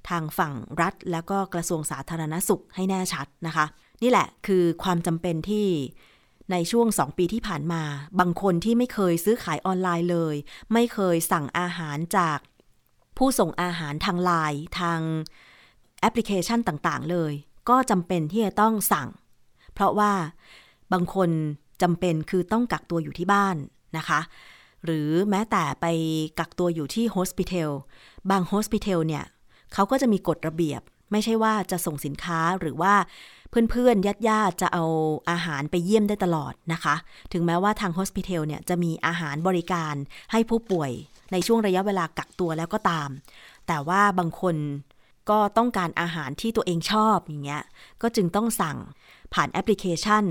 [0.09, 3.67] ทางฝั่งรัฐ แล้วก็กระทรวงสาธารณสุขให้แน่ชัดนะคะ
[4.03, 5.67] นี่แหละคือความจำเป็นที่
[6.53, 7.83] ในช่วง 2 ปีที่ผ่านมา
[8.21, 10.35] บางคนที่ไม่เคยซื้อขายออนไลน์เลย
[10.73, 12.39] ไม่เคยสั่งอาหารจาก
[13.19, 15.01] ผู้ส่งอาหารทางไลน์ทาง
[16.01, 17.33] แอปพลิเคชันต่างๆ เลย
[17.69, 19.09] ก็จำเป็นที่จะต้องสั่ง
[19.75, 20.13] เพราะว่า
[20.95, 21.31] บางคน
[21.83, 23.57] จำเป็นคือต้องกักตัวอยู่ที่บ้าน
[23.97, 24.21] นะคะ
[24.85, 25.87] หรือแม้แต่ไป
[26.39, 27.71] กักตัวอยู่ที่ฮอสพิเทล
[28.31, 29.25] บางฮอสพิเทลเนี่ย
[29.75, 30.81] เขาก็จะมีกฎระเบียบ
[31.13, 32.95] ไม่ใช่ว่าจะส่งสินค้าหรือว่า
[33.71, 34.85] เพื่อนๆญาติๆจะเอา
[35.31, 36.95] อาหารไปเยี่ยมได้ตลอดนะคะ
[37.33, 39.95] ถึงแม้ว่าทาง hospitel เนี่ยจะมีอาหารบริการ
[40.33, 40.91] ให้ผู้ป่วย
[41.33, 43.09] ในช่วงระยะเวลากักตัวแล้วก็ตาม
[43.67, 44.57] แต่ว่าบางคน
[45.31, 47.63] ก็ต้องการอาหารที่ตัวเองชอบอย่างเงี้ย
[48.03, 48.79] ก็จึงต้องสั่ง
[49.35, 50.25] ผ่านแอปพลิเคชัน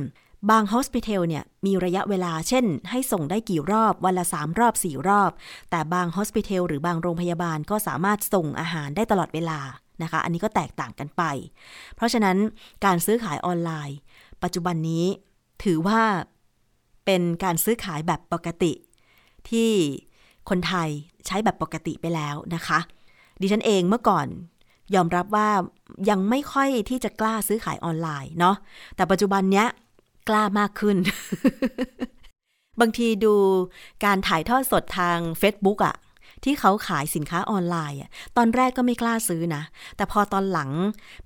[0.49, 5.31] บาง hospitel เนี่ยมีระยะเวลาเช่น ให้ส่งได้กี่รอบ วันละ 3 รอบ 4 รอบ
[5.71, 9.59] แต่บางโฮสพิทลหรือบางโรงพยาบาลก็สามารถส่งอาหารได้ตลอดเวลา
[10.03, 11.23] นะคะ อันนี้ก็แตกต่างกันไป
[11.95, 12.37] เพราะฉะนั้น
[12.85, 13.97] การซื้อขายออนไลน์
[14.43, 15.05] ปัจจุบันนี้
[15.63, 16.01] ถือว่า
[17.05, 18.73] เป็นการซื้อขายแบบปกติ
[19.49, 19.71] ที่
[20.49, 20.89] คนไทย
[21.25, 22.79] ใช้แบบปกติไปแล้วนะคะ
[23.41, 24.27] ดิฉันเองเมื่อก่อน
[24.95, 25.49] ยอมรับว่า
[26.09, 28.55] ยังไม่ค่อยที่จะกล้าซื้อขายออนไลน์เนาะ
[28.95, 29.67] แต่ปัจจุบันเนี้ย
[30.29, 30.97] กล้ามากขึ้น
[32.79, 33.35] บางทีดู
[34.05, 35.95] การถ่ายทอดสดทาง Facebook อะ
[36.43, 39.63] ที่เขาขายสินค้าออนไลน์อะตอนแรกก็ไม่กล้าซื้อนะ
[39.95, 40.69] แต่พอตอนหลัง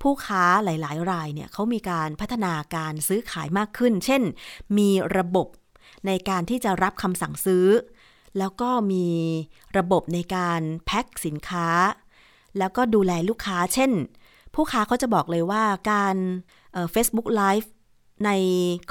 [0.01, 4.21] ผู้ค้าหลาย ๆ รายเนี่ยเขามีการพัฒนาการซื้อขายมากขึ้น เช่น
[4.77, 5.47] มีระบบ
[6.07, 7.65] ในการที่จะรับคำสั่งซื้อ
[8.37, 9.07] แล้วก็มี
[9.77, 11.67] ระบบในการแพ็คสินค้า
[12.57, 13.91] แล้วก็ดูแลลูกค้า เช่น
[14.55, 16.15] ผู้ค้าเขาจะบอกเลยว่าการ
[16.91, 17.71] Facebook Live
[18.25, 18.29] ใน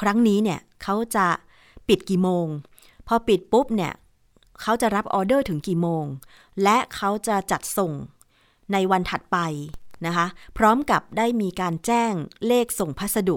[0.01, 1.27] ครั้งนี้เนี่ยเขาจะ
[1.89, 2.47] ปิดกี่โมง
[3.07, 3.93] พอปิดปุ๊บเนี่ย
[4.62, 6.05] เขาจะรับออเดอร์ถึงกี่โมง
[6.62, 7.93] และเขาจะจัดส่ง
[8.73, 9.39] ในวันถัดไป
[10.07, 10.27] นะคะ
[10.59, 12.12] พร้อมกับได้มีการแจ้ง
[12.47, 13.37] เลขส่งพัสดุ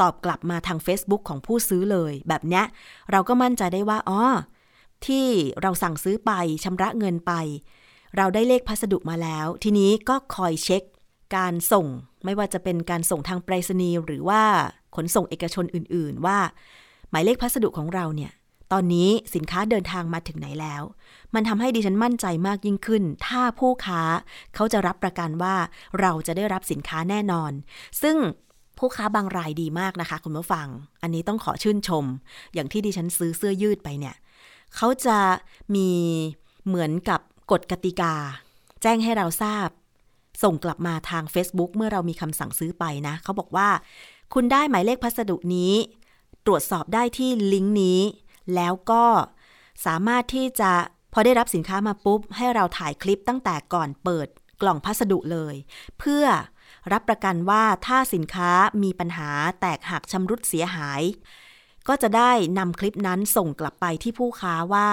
[0.00, 2.64] ตอบกลับมาทาง Facebook ของผู้ซื้อเลย แบบเนี้ย
[3.10, 4.22] เราก็มั่นใจได้ว่าอ๋อ
[5.06, 5.26] ที่
[5.60, 6.32] เราสั่งซื้อไป
[6.64, 7.32] ชำระเงินไป
[8.16, 10.82] เราได้เลขพัสดุมาแล้ว ทีนี้ก็คอยเช็ค
[11.36, 11.86] การส่ง
[12.24, 14.42] ไม่ว่าจะเป็นการส่งทางไปรษณีย์หรือว่า
[14.96, 16.38] ขนส่งเอกชนอื่น ๆ ว่า
[17.10, 18.32] หมายเลขพัสดุของเราเนี่ย
[18.72, 20.82] ตอนนี้สินค้าเดินทางมาถึงไหนแล้ว
[21.34, 24.02] มันทำให้ดิฉันมั่นใจมากยิ่งขึ้น ถ้าผู้ค้า
[24.54, 25.54] เขาจะรับประกันว่า
[26.00, 27.52] เราจะได้รับสินค้าแน่นอน
[28.02, 28.16] ซึ่ง
[28.78, 30.66] ผู้ค้าบางรายดีมากนะคะ คุณผู้ฟัง
[31.02, 32.04] อันนี้ต้องขอชื่นชม
[32.54, 34.16] อย่างที่ดิฉันซื้อเสื้อยืดไปเนี่ย
[34.76, 35.18] เขาจะ
[35.74, 35.90] มี
[36.66, 38.14] เหมือนกับกฎกติกา
[38.82, 39.68] แจ้งให้เราทราบ
[40.42, 43.68] ส่งกลับมาทาง Facebook เมื่อเรามีคำสั่งซื้อไปนะ เขาบอกว่า
[44.34, 45.72] คุณได้หมายเลขพัสดุนี้
[46.46, 48.00] ตรวจสอบได้ที่ลิงก์นี้
[48.54, 49.04] แล้วก็
[49.86, 50.72] สามารถที่จะ
[51.12, 54.28] พอได้รับสินค้ามาปุ๊บ ให้เราถ่ายคลิปตั้งแต่ก่อนเปิด
[54.60, 55.54] กล่องพัสดุเลย
[55.98, 56.24] เพื่อ
[56.92, 58.50] รับประกันว่าถ้าสินค้า
[58.82, 61.02] มีปัญหาแตกหักชำรุดเสียหาย
[61.88, 64.88] ก็จะได้นำคลิปนั้นส่งกลับไปที่ผู้ค้าว่า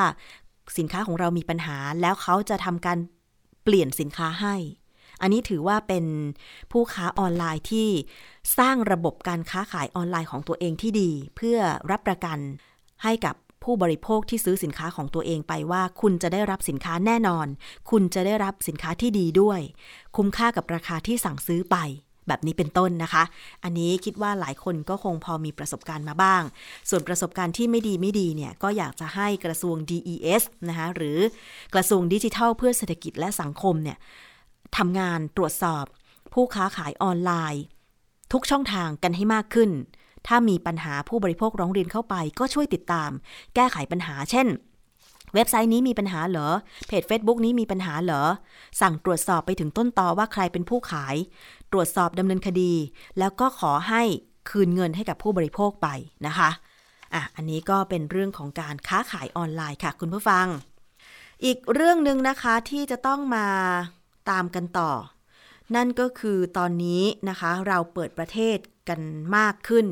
[0.77, 2.97] สินค้าของเรามีปัญหาแล้วเขาจะทำการ
[3.63, 4.55] เปลี่ยนสินค้าให้
[5.21, 6.05] อันนี้ถือว่าเป็น
[6.71, 7.87] ผู้ค้าออนไลน์ที่
[8.57, 11.57] สร้างระบบการค้าขายออนไลน์ของตัวเองที่ดี เพื่อ
[11.91, 12.39] รับประกัน
[13.03, 17.47] ให้กับผู้บริโภคที่ซื้อสินค้าของตัวเองไปว่า คุณจะได้รับสินค้าแน่นอน
[17.89, 19.59] คุณจะได้รับสินค้าที่ดีด้วย
[20.15, 21.77] คุ้มค่ากับราคาที่สั่งซื้อไป
[22.27, 23.23] แบบนี้เป็นต้นนะคะ
[23.63, 26.41] อันนี้คิดว่าหลายคนก็คงพอมีประสบการณ์มาบ้าง
[26.89, 31.17] ส่วนประสบการณ์ที่ไม่ดีไม่ดีเนี่ย ก็อยากจะให้กระทรวง DES นะคะหรือ
[31.73, 33.97] กระทรวงดิจิทัลเพื่อเศรษฐกิจและสังคมเนี่ย
[34.77, 35.85] ทำงานตรวจสอบ
[36.33, 37.63] ผู้ค้าขายออนไลน์
[38.31, 39.71] ทุกช่องทางกันให้มากขึ้น
[40.27, 43.11] ถ้ามีปัญหาผู้บริโภคร้องเรียนเข้าไป ก็ช่วยติดตาม
[43.55, 44.47] แก้ไขปัญหา เช่น
[45.33, 46.47] เว็บไซต์นี้มีปัญหาเหรอ
[46.87, 48.23] เพจ Facebook นี้มีปัญหาเหรอ
[48.81, 51.15] สั่งตรวจสอบไปถึงต้นตอว่าใครเป็นผู้ขาย
[51.71, 52.73] ตรวจสอบดำเนินคดี
[53.19, 54.01] แล้วก็ขอให้
[54.49, 55.87] คืนเงินให้กับผู้บริโภคไป
[56.27, 56.49] นะคะ
[57.13, 60.45] อะอันนี้ก็เป็นเรื่องของการค้าขายออนไลน์ค่ะ คุณผู้ฟัง
[61.45, 63.47] อีกเรื่องหนึ่งนะคะที่จะต้องมา
[64.29, 64.91] ตามกันต่อ
[65.75, 68.57] นั่นก็คือตอนนี้นะคะเราเปิดประเทศ
[68.89, 68.99] กัน
[69.37, 69.85] มากขึ้น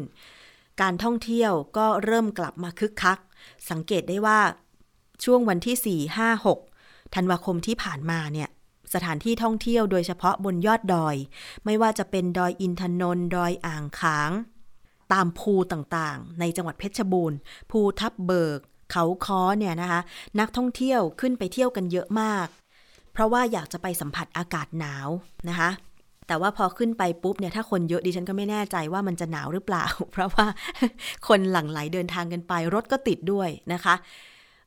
[0.81, 3.19] การท่องเที่ยวก็เริ่มกลับมาคึกคัก
[3.69, 4.39] สังเกตได้ว่า
[5.23, 8.49] ช่วงวันที่ 4 5 6 ธันวาคมที่ผ่านมาเนี่ย
[8.93, 11.15] สถานที่ท่องเที่ยวโดยเฉพาะบนยอดดอย
[11.65, 14.31] ไม่ว่าจะเป็นดอยอินทนนท์ดอยอ่างค้าง
[15.13, 17.37] ตามภูต่างๆ ในจังหวัดเพชรบูรณ์
[17.71, 18.59] ภูทับเบิก
[18.91, 20.01] เขาค้อเนี่ยนะคะ
[20.39, 22.47] นักท่องเที่ยวขึ้นไปเที่ยวกันเยอะมาก
[23.13, 25.07] เพราะว่าอยากจะไปสัมผัสอากาศหนาว
[25.49, 25.69] นะคะ
[26.27, 30.47] แต่ว่าพอขึ้นไปปุ๊บเนี่ยถ้าคนเยอะดิฉันก็ไม่แน่ใจว่ามันจะหนาวหรือเปล่า เพราะว่า
[31.27, 33.95] คนหลั่งไหลเดินทางกันไป รถก็ติดด้วยนะคะ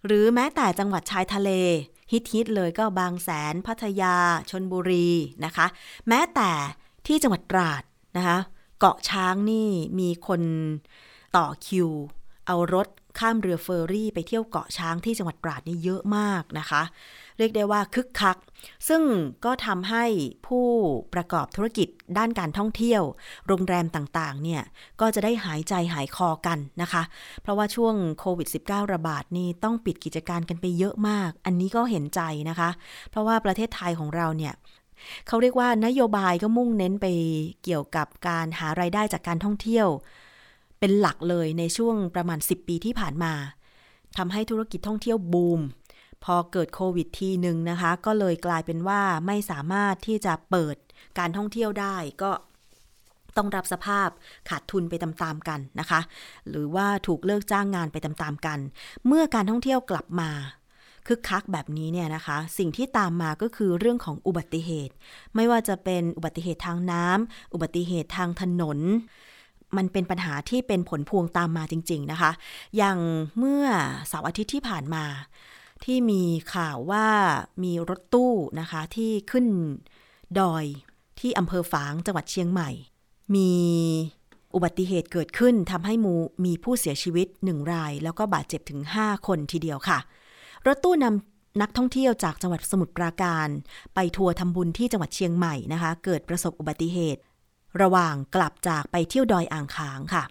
[0.07, 1.51] หรือแม้แต่จังหวัดชายทะเล
[2.13, 4.15] ฮิตฮิตเลยก็บางแสน พัทยา
[4.51, 5.09] ชนบุรี
[5.45, 5.67] นะคะ
[6.09, 6.51] แม้แต่
[7.07, 7.83] ที่จังหวัดตราด
[8.17, 8.39] นะคะ
[8.79, 10.43] เกาะช้างนี่มีคน
[11.37, 11.89] ต่อคิว
[12.47, 16.83] เอารถ ข้ามเรือเฟอร์รี่ไปเที่ยวเกาะช้างที่จังหวัดตราดนี่เยอะมากนะคะ
[17.39, 18.37] เรียกได้ว่าคึกคัก
[18.89, 19.03] ซึ่ง
[19.45, 20.05] ก็ทำให้
[20.47, 20.67] ผู้
[21.15, 23.03] ประกอบธุรกิจด้านการท่องเที่ยว
[23.47, 24.63] โรงแรมต่างๆ เนี่ย
[25.01, 27.03] ก็จะได้หายใจหายคอกันนะคะ
[27.43, 32.71] เพราะว่าช่วงโควิด -19 ระบาดนี่ต้องปิดกิจการกันไปเยอะมาก อันนี้ก็เห็นใจนะคะ
[33.11, 34.55] เพราะว่าประเทศไทยของเราเนี่ย
[35.27, 37.07] เขาเรียกว่านโยบายก็มุ่งเน้นไป
[37.65, 39.89] เกี่ยวกับการหารายได้จากการท่องเที่ยว
[40.81, 43.33] เป็นหลักเลยในช่วงประมาณ 10 ปีที่ผ่านมา
[44.17, 45.61] ทำให้ธุรกิจท่องเที่ยวบูม
[46.25, 50.77] พอเกิดโควิดทีหนึ่งนะคะ ก็เลยกลายเป็นว่าไม่สามารถที่จะเปิด
[51.19, 52.31] การท่องเที่ยวได้ก็
[53.37, 54.09] ต้องรับสภาพ
[54.49, 56.01] ขาดทุนไปตามๆกันนะคะ
[56.49, 58.59] หรือว่าถูกเลิกจ้างงานไปตามๆกัน
[59.07, 60.31] เมื่อการท่องเที่ยวกลับมา
[61.07, 64.95] คึกคักแบบนี้เนี่ยนะคะ สิ่งที่ตามมาก็คือเรื่องของอุบัติเหตุ
[65.35, 68.79] ไม่ว่าจะเป็นอุบัติเหตุทางน้ำอุบัติเหตุทางถนน
[69.77, 72.31] มันเป็นปัญหาที่เป็นผลพวงตามมาจริง ๆ นะคะ
[72.77, 72.99] อย่าง
[73.39, 73.65] เมื่อ
[74.09, 75.05] เสาร์อาทิตย์ที่ผ่านมา
[75.85, 76.23] ที่มี
[76.55, 77.07] ข่าวว่า
[77.65, 79.47] มีรถตู้นะคะที่ขึ้น
[80.39, 80.65] ดอย
[81.21, 82.71] ที่อำเภอฝางจังหวัดเชียงใหม่
[83.35, 83.53] มี
[84.55, 89.99] อุบัติเหตุเกิดขึ้นทำให้มูมีผู้เสียชีวิตหนึ่งราย แล้วก็บาดเจ็บถึง 5 คนทีเดียวค่ะ
[90.67, 93.49] รถตู้นำนักท่องเที่ยวจากจังหวัดสมุทรปราการ
[93.95, 97.21] ไปทัวร์ทำบุญที่จังหวัดเชียงใหม่นะคะ เกิดประสบอุบัติเหตุ
[97.83, 100.25] ระหว่างกลับจากไปเที่ยวดอยอ่างขางค่ะ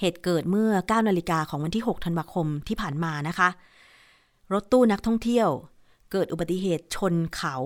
[0.00, 3.48] เหตุเกิดเมื่อ 9 นาฬิกาของวันที่ 6 ธันวาคมที่ผ่านมานะคะ
[4.52, 5.48] รถตู้นักท่องเที่ยว
[6.12, 7.56] เกิดอุบัติเหตุชนเขา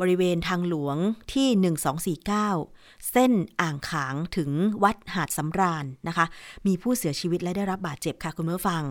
[0.00, 0.96] บริเวณทางหลวง
[1.32, 1.48] ที่
[2.28, 4.50] 1249 เส้นอ่างขางถึง
[4.82, 6.26] วัดหาดสำราญนะคะ
[6.66, 8.82] มีผู้เสียชีวิตและได้รับบาดเจ็บค่ะคุณผู้ฟัง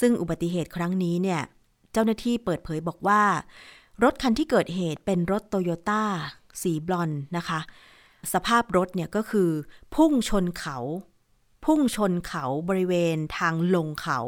[0.00, 1.40] ซึ่งอุบัติเหตุครั้งนี้เนี่ย
[1.92, 3.22] เจ้าหน้าที่เปิดเผยบอกว่า
[4.02, 6.02] รถคันที่เกิดเหตุเป็นรถโตโยต้า
[6.62, 7.60] สีบลอนนะคะ
[8.32, 9.50] สภาพรถเนี่ยก็คือ
[9.94, 10.78] พุ่งชนเขา
[11.64, 14.20] พุ่งชนเขาบริเวณทางลงเขา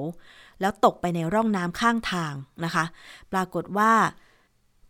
[0.61, 2.85] แล้วตกไปในร่องน้ำข้างทางนะคะ
[3.33, 3.93] ปรากฏว่า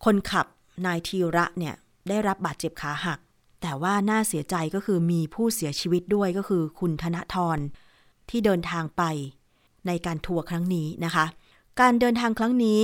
[0.05, 0.47] คนขับ
[0.87, 1.75] นายทีระเนี่ย
[2.09, 3.19] ได้รับบาดเจ็บขาหัก
[3.63, 7.59] แต่ว่าน่าเสียใจก็คือมีผู้เสียชีวิตด้วยก็คือคุณธนทร
[8.31, 9.03] ที่เดินทางไป
[9.87, 11.25] ในการทัวร์ครั้งนี้นะคะ
[11.81, 12.81] การเดินทางครั้งนี้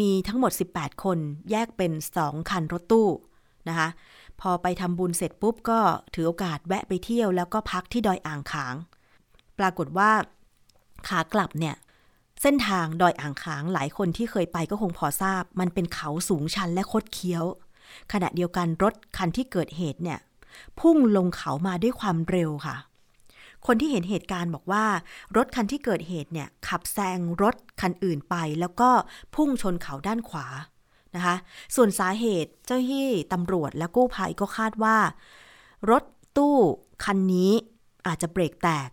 [0.00, 1.18] มีทั้งหมด 18 คน
[1.50, 3.08] แยกเป็น 2 คันรถตู้
[3.68, 3.88] นะคะ
[4.40, 5.80] พอไปทำบุญเสร็จปุ๊บก็
[6.14, 8.74] ถือโอกาสแวะไปเที่ยวแล้วก็พักที่ดอยอ่างขาง
[9.58, 10.10] ปรากฏว่า
[11.08, 11.76] ขากลับเนี่ย
[12.42, 17.44] เส้นทางดอยอ่างขางหลายคนที่เคยไปก็คงพอทราบ มันเป็นเขาสูงชันและคดเคี้ยว
[18.12, 20.18] ขณะเดียวกันรถคันที่เกิดเหตุเนี่ย
[20.80, 22.76] พุ่งลงเขามาด้วยความเร็วค่ะ
[23.66, 24.84] คนที่เห็นเหตุการณ์บอกว่า
[25.36, 28.90] รถคันที่เกิดเหตุเนี่ยขับแซงรถคันอื่นไป แล้วก็
[29.34, 30.46] พุ่งชนเขาด้านขวา
[31.14, 31.36] นะคะ
[31.76, 34.96] ส่วนสาเหตุเจ้าหน้าที่ตำรวจและกู้ภัยก็คาดว่า
[35.90, 36.04] รถ
[36.36, 36.56] ตู้
[37.04, 37.52] คันนี้
[38.06, 38.88] อาจจะเบรกแตก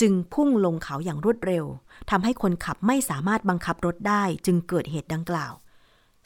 [0.00, 1.64] จึงพุ่งลงเขาอย่างรวดเร็ว
[2.10, 5.52] ทำให้คนขับไม่สามารถบังคับรถได้จึงเกิดเหตุดังกล่าว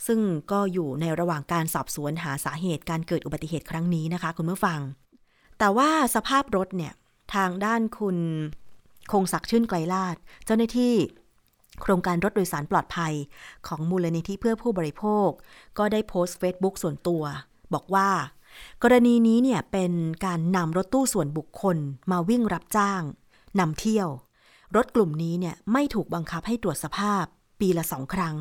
[0.07, 0.21] ซึ่ง
[0.53, 4.81] ก็อยู่ในระหว่างการสอบสวนหาสาเหตุการเกิดอุบัติเหตุครั้งนี้นะคะ คุณผู้ฟัง
[5.59, 6.93] แต่ว่าสภาพรถเนี่ย
[7.35, 8.17] ทางด้านคุณ
[9.13, 10.95] คงศักดิ์ชื่นไกลลาด เจ้าหน้าที่
[11.81, 13.15] โครงการรถโดยสารปลอดภัย
[13.67, 15.29] ของมูลนิธิเพื่อผู้บริโภค
[15.79, 17.23] ก็ได้โพสต์ Facebook ส่วนตัว
[17.75, 18.11] บอกว่า
[18.83, 19.93] กรณีนี้เนี่ยเป็น
[20.27, 21.77] การนำรถตู้ส่วนบุคคล
[22.11, 23.03] มาวิ่งรับจ้าง
[23.61, 24.09] นำเที่ยว
[24.77, 27.25] รถกลุ่มนี้เนี่ยไม่ถูกบังคับให้ตรวจสภาพ
[27.61, 28.37] ปีละสองครั้ง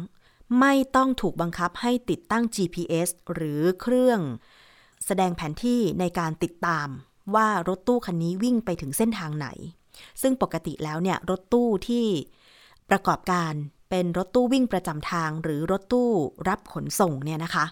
[0.60, 4.20] ไม่ต้องถูกบังคับให้ติดตั้ง GPS หรือเครื่อง
[5.06, 6.88] แสดงแผนที่ในการติดตาม
[7.36, 9.48] ว่ารถตู้คันนี้วิ่งไปถึงเส้นทางไหน
[10.22, 12.06] ซึ่งปกติแล้วเนี่ยรถตู้ที่
[12.92, 13.54] ประกอบการ
[13.90, 16.10] เป็นรถตู้วิ่งประจำทางหรือรถตู้
[16.50, 17.66] รับขนส่งเนี่ยนะคะ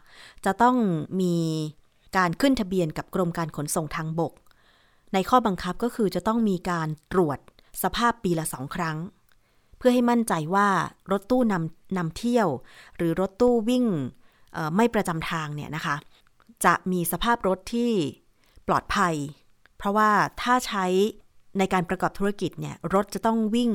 [0.45, 0.77] จะต้อง
[1.21, 1.35] มี
[2.17, 4.33] การขึ้นทะเบียนกับกรมการขนส่งทางบก
[5.13, 7.39] ในข้อบังคับก็คือจะต้องมีการตรวจ
[7.83, 8.97] สภาพปีละสองครั้ง
[9.77, 10.67] เพื่อให้มั่นใจว่า
[11.11, 12.47] รถตู้นำนำเที่ยว
[12.97, 13.85] หรือรถตู้วิ่ง
[14.75, 15.95] ไม่ประจำทางเนี่ยนะคะ
[16.65, 17.91] จะมีสภาพรถที่
[18.67, 19.15] ปลอดภัย
[19.77, 20.09] เพราะว่า
[20.41, 20.85] ถ้าใช้
[21.57, 23.71] ในการประกอบธุรกิจเนี่ยรถจะต้องวิ่ง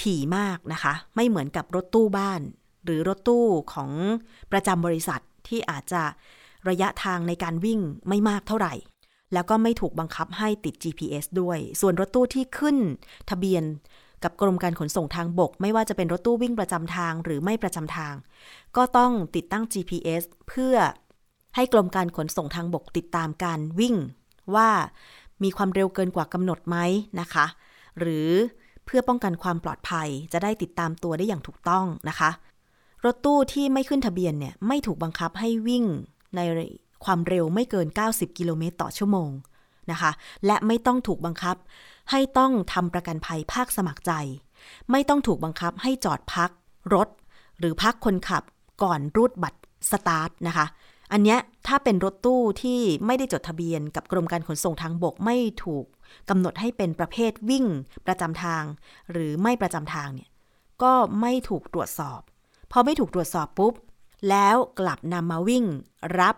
[0.00, 2.40] ถี่มากนะคะ ไม่เหมือนกับรถตู้บ้าน
[2.84, 3.90] หรือรถตู้ของ
[4.52, 6.02] ประจำบริษัทที่อาจจะ
[6.68, 8.74] ระยะทางในการวิ่งไม่มากเท่าไหร่
[9.32, 12.76] แล้วก็ไม่ถูกบังคับให้ติด GPS ด้วย ส่วนรถตู้ที่ขึ้น
[13.30, 13.64] ทะเบียน
[14.22, 18.14] กับกรมการขนส่งทางบก ไม่ว่าจะเป็นรถตู้วิ่งประจำทางหรือไม่ประจำทาง
[18.76, 20.74] ก็ต้องติดตั้ง GPS เพื่อ
[21.56, 23.96] ให้กรมการขนส่งทางบกติดตามการวิ่ง
[24.54, 24.70] ว่า
[25.42, 26.76] มีความเร็วเกินกว่ากำหนดไหม
[27.20, 27.46] นะคะ
[27.98, 28.30] หรือ
[28.90, 32.30] พื่อป้องกันความปลอดภัยจะได้ติดตามตัวได้อย่างถูกต้องนะคะ
[33.04, 35.84] รถตู้ที่ไม่ขึ้นทะเบียนเนี่ยไม่ถูกบังคับให้วิ่ง
[36.36, 36.40] ใน
[37.04, 39.30] ความเร็วไม่เกิน 90 กิโลเมตรต่อชั่วโมง
[39.90, 40.10] นะคะ
[40.46, 41.56] และไม่ต้องถูกบังคับ
[42.10, 44.12] ให้ต้องทำประกันภัยภาคสมัครใจ
[44.90, 46.50] ไม่ต้องถูกบังคับให้จอดพัก
[46.94, 47.08] รถ
[47.58, 48.42] หรือพักคนขับ
[48.82, 50.66] ก่อนรูดบัตรสตาร์ทนะคะ
[51.12, 55.84] อันเนี้ยถ้าเป็นรถตู้ที่ไม่ได้จดทะเบียนกับกรมการขนส่งทางบกไม่ถูก
[56.28, 57.66] กำหนดให้เป็นประเภทวิ่ง
[58.06, 58.62] ประจำทาง
[59.12, 60.30] หรือไม่ประจำทางเนี่ย
[60.82, 62.20] ก็ไม่ถูกตรวจสอบ
[62.72, 63.74] พอไม่ถูกตรวจสอบปุ๊บ
[64.30, 65.64] แล้วกลับนำมาวิ่ง
[66.20, 66.36] รับ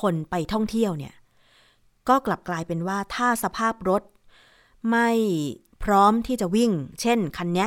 [0.00, 1.14] คนไปท่องเที่ยวเนี่ย
[2.08, 4.02] ก็กลับกลายเป็นว่าถ้าสภาพรถ
[4.90, 5.10] ไม่
[5.84, 7.66] พร้อมที่จะวิ่ง เช่นคันนี้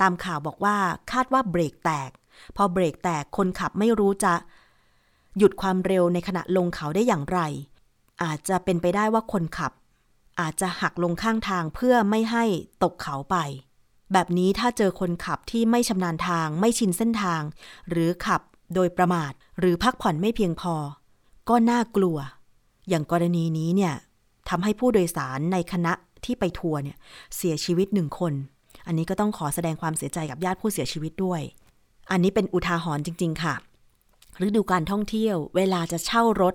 [0.00, 0.76] ตามข่าวบอกว่า
[1.12, 2.10] คาดว่าเบรกแตก
[2.56, 4.32] พอเบรกแตกคนขับไม่รู้จะ
[5.38, 7.40] หยุดความเร็วในขณะลงเขาได้อย่างไร
[8.22, 9.72] อาจจะเป็นไปได้ว่าคนขับ
[10.40, 12.44] อาจจะหักลงข้างทางเพื่อไม่ให้
[12.82, 13.36] ตกเขาไป
[14.12, 17.42] แบบนี้ถ้าเจอคนขับที่ไม่ชำนาญทางไม่ชินเส้นทาง
[17.90, 18.42] หรือขับ
[18.74, 20.74] โดยประมาท หรือพักผ่อนไม่เพียงพอ
[21.48, 22.18] ก็น่ากลัว
[22.88, 23.94] อย่างกรณีนี้เนี่ย
[24.48, 25.92] ทำให้ผู้โดยสารในคณะ
[26.24, 26.96] ที่ไปทัวร์เนี่ย
[27.36, 28.32] เสียชีวิตหนึ่งคน
[28.86, 31.40] อันนี้ก็ต้องขอแสดงความเสียใจกับญาติผู้เสียชีวิตด้วย
[32.10, 33.54] อันนี้เป็นอุทาหรณ์จริง ๆ ค่ะ
[34.46, 36.54] ฤดูการท่องเที่ยว เวลาจะเช่ารถ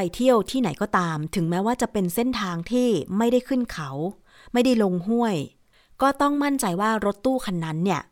[0.00, 3.90] ไปเที่ยวที่ไหนก็ตาม ถึงแม้ว่าจะเป็นเส้นทางที่ไม่ได้ขึ้นเขา
[4.52, 5.36] ไม่ได้ลงห้วย
[6.02, 8.02] ก็ต้องมั่นใจว่ารถตู้คันนั้นเนี่ย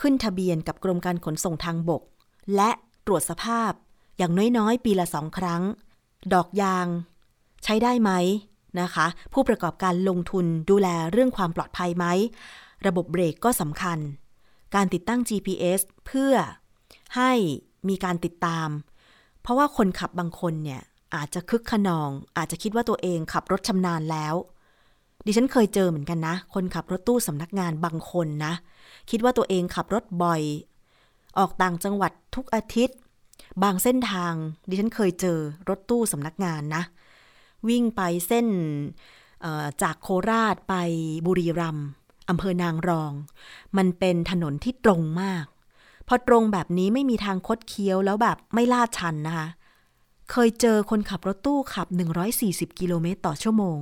[0.00, 2.02] ขึ้นทะเบียนกับกรมการขนส่งทางบก
[2.56, 2.70] และ
[3.06, 3.72] ตรวจสภาพ
[4.18, 5.62] อย่างน้อยๆ ปีละสองครั้ง
[6.32, 6.86] ดอกยาง
[7.64, 8.10] ใช้ได้ไหม
[8.80, 12.06] นะคะ ผู้ประกอบการลงทุนดูแลเรื่องความปลอดภัยไหม
[12.86, 13.98] ระบบเบรกก็สำคัญ
[14.74, 16.34] การติดตั้ง GPS เพื่อ
[17.16, 17.32] ให้
[17.88, 18.68] มีการติดตาม
[19.42, 20.82] เพราะว่าคนขับบางคนเนี่ย
[21.16, 24.34] อาจจะคึกขนอง อาจจะคิดว่าตัวเองขับรถชำนาญแล้ว
[25.26, 28.52] ดิฉันเคยเจอเหมือนกันนะ คนขับรถตู้สำนักงานบางคนนะ
[29.10, 30.42] คิดว่าตัวเองขับรถบ่อย
[31.38, 32.98] ออกต่างจังหวัดทุกอาทิตย์
[33.62, 34.32] บางเส้นทาง
[34.68, 36.82] ดิฉันเคยเจอรถตู้สำนักงานนะ
[37.68, 38.46] วิ่งไปเส้น
[39.82, 40.74] จากโคราชไป
[41.26, 41.86] บุรีรัมย์
[42.30, 43.12] อำเภอนางรอง
[43.76, 45.44] มันเป็นถนนที่ตรงมาก
[46.08, 49.48] พอตรงแบบนี้ไม่มีทางคดเคี้ยวแล้วแบบไม่ลาดชันนะคะ
[50.30, 51.86] เคยเจอคนขับรถตู้ขับ
[52.32, 53.78] 140 กิโลเมตรต่อชั่วโมง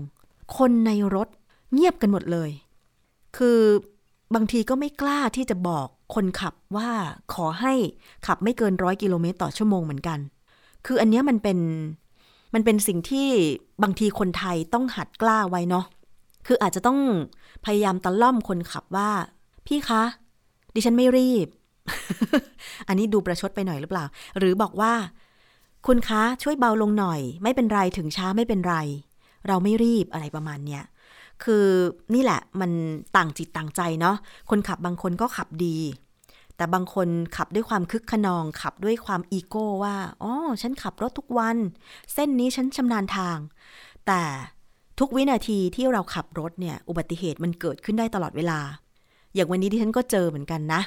[0.59, 1.29] คนในรถ
[1.73, 2.51] เงียบกันหมดเลย
[3.37, 3.59] คือ
[4.35, 6.91] บางทีก็ไม่กล้าที่จะบอกคนขับว่า
[7.35, 7.75] ขอให้
[8.27, 10.19] ขับไม่เกินร้อยกิโลเมตรต่อชั่วโมงเหมือนกัน
[10.87, 11.59] คืออันนี้มันเป็น
[12.55, 13.29] มันเป็นสิ่งที่
[13.83, 15.85] บางทีคนไทยต้องหัดกล้าไว้เนาะ
[16.47, 16.99] คืออาจจะต้อง
[17.65, 19.11] พยายามตะล่อมคนขับว่า
[19.67, 20.03] พี่คะ
[20.75, 21.49] ดิฉันไม่รีบ
[22.89, 24.05] อันนี้ดูประชดไปหน่อยหรือเปล่า
[24.39, 24.93] หรือบอกว่า
[25.89, 28.77] คุณคะช่วยเบาลงหน่อย ไม่เป็นไรถึงช้าไม่เป็นไร
[29.47, 30.83] เราไม่รีบอะไรประมาณเนี้ย
[31.45, 31.67] คือ
[32.15, 32.71] นี่แหละมัน
[33.17, 34.17] ต่างจิตต่างใจเนาะ
[34.51, 35.79] คนขับบางคนก็ขับดี
[36.57, 41.57] แต่บางคนขับด้วยความคึกขนอง ขับด้วยความอีโก้ว่าอ๋อฉันขับรถทุกวัน
[42.15, 43.39] เส้นนี้ฉันชำนาญทาง
[44.07, 44.23] แต่
[44.99, 48.61] ทุกวินาทีที่เราขับรถเนี่ยอุบัติเหตุมันเกิดขึ้นได้ตลอดเวลา
[49.35, 50.81] อย่างวันนี้ที่ฉันก็เจอเหมือนกันนะ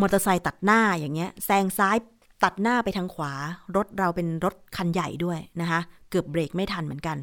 [0.00, 1.96] มอเตอร์ไซค์ตัดหน้าอย่างเงี้ยแซงซ้าย
[2.42, 3.32] ตัดหน้าไปทางขวา
[3.76, 7.16] รถเราเป็นรถคันใหญ่ด้วยนะคะ เกือบเบรกไม่ทันเหมือนกัน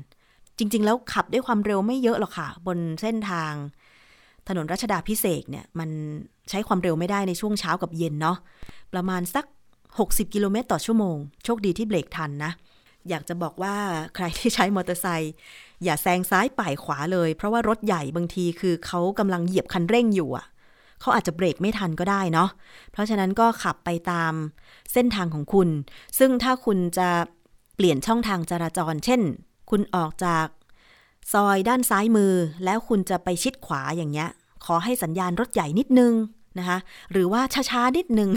[0.57, 3.53] จริง ๆ แล้วขับด้วยความเร็วไม่เยอะหรอกค่ะ บนเส้นทาง
[4.47, 5.89] ถนนรัชดาพิเศษเนี่ย มัน
[6.49, 8.37] ใช้ความเร็วไม่ได้ในช่วงเช้ากับเย็นเนาะ
[8.93, 9.45] ประมาณสัก
[9.89, 12.51] 60 กิโลเมตรต่อชั่วโมง โชคดีที่เบรกทันนะ
[13.09, 13.75] อยากจะบอกว่า
[14.15, 15.33] ใครที่ใช้มอเตอร์ไซค์
[15.83, 20.45] อย่าแซงซ้ายป่ายขวาเลย เพราะว่ารถใหญ่บางทีคือเขากำลังเหยียบคันเร่งอยู่อะ
[21.03, 22.49] เขาอาจจะเบรกไม่ทันก็ได้เนาะ
[22.91, 24.33] เพราะฉะนั้นก็ขับไปตาม
[24.93, 25.69] เส้นทางของคุณ
[26.19, 27.09] ซึ่งถ้าคุณจะ
[27.75, 29.21] เปลี่ยนช่องทางจราจร เช่น
[29.69, 30.47] คุณออกจาก
[31.33, 32.33] ซอยด้านซ้ายมือ
[32.65, 34.29] แล้วคุณจะไปชิดขวาอย่างเงี้ย
[34.65, 36.13] ขอให้สัญญาณรถใหญ่นิดนึง
[36.59, 36.79] นะคะ
[37.11, 38.29] หรือว่าช้าๆนิดนึง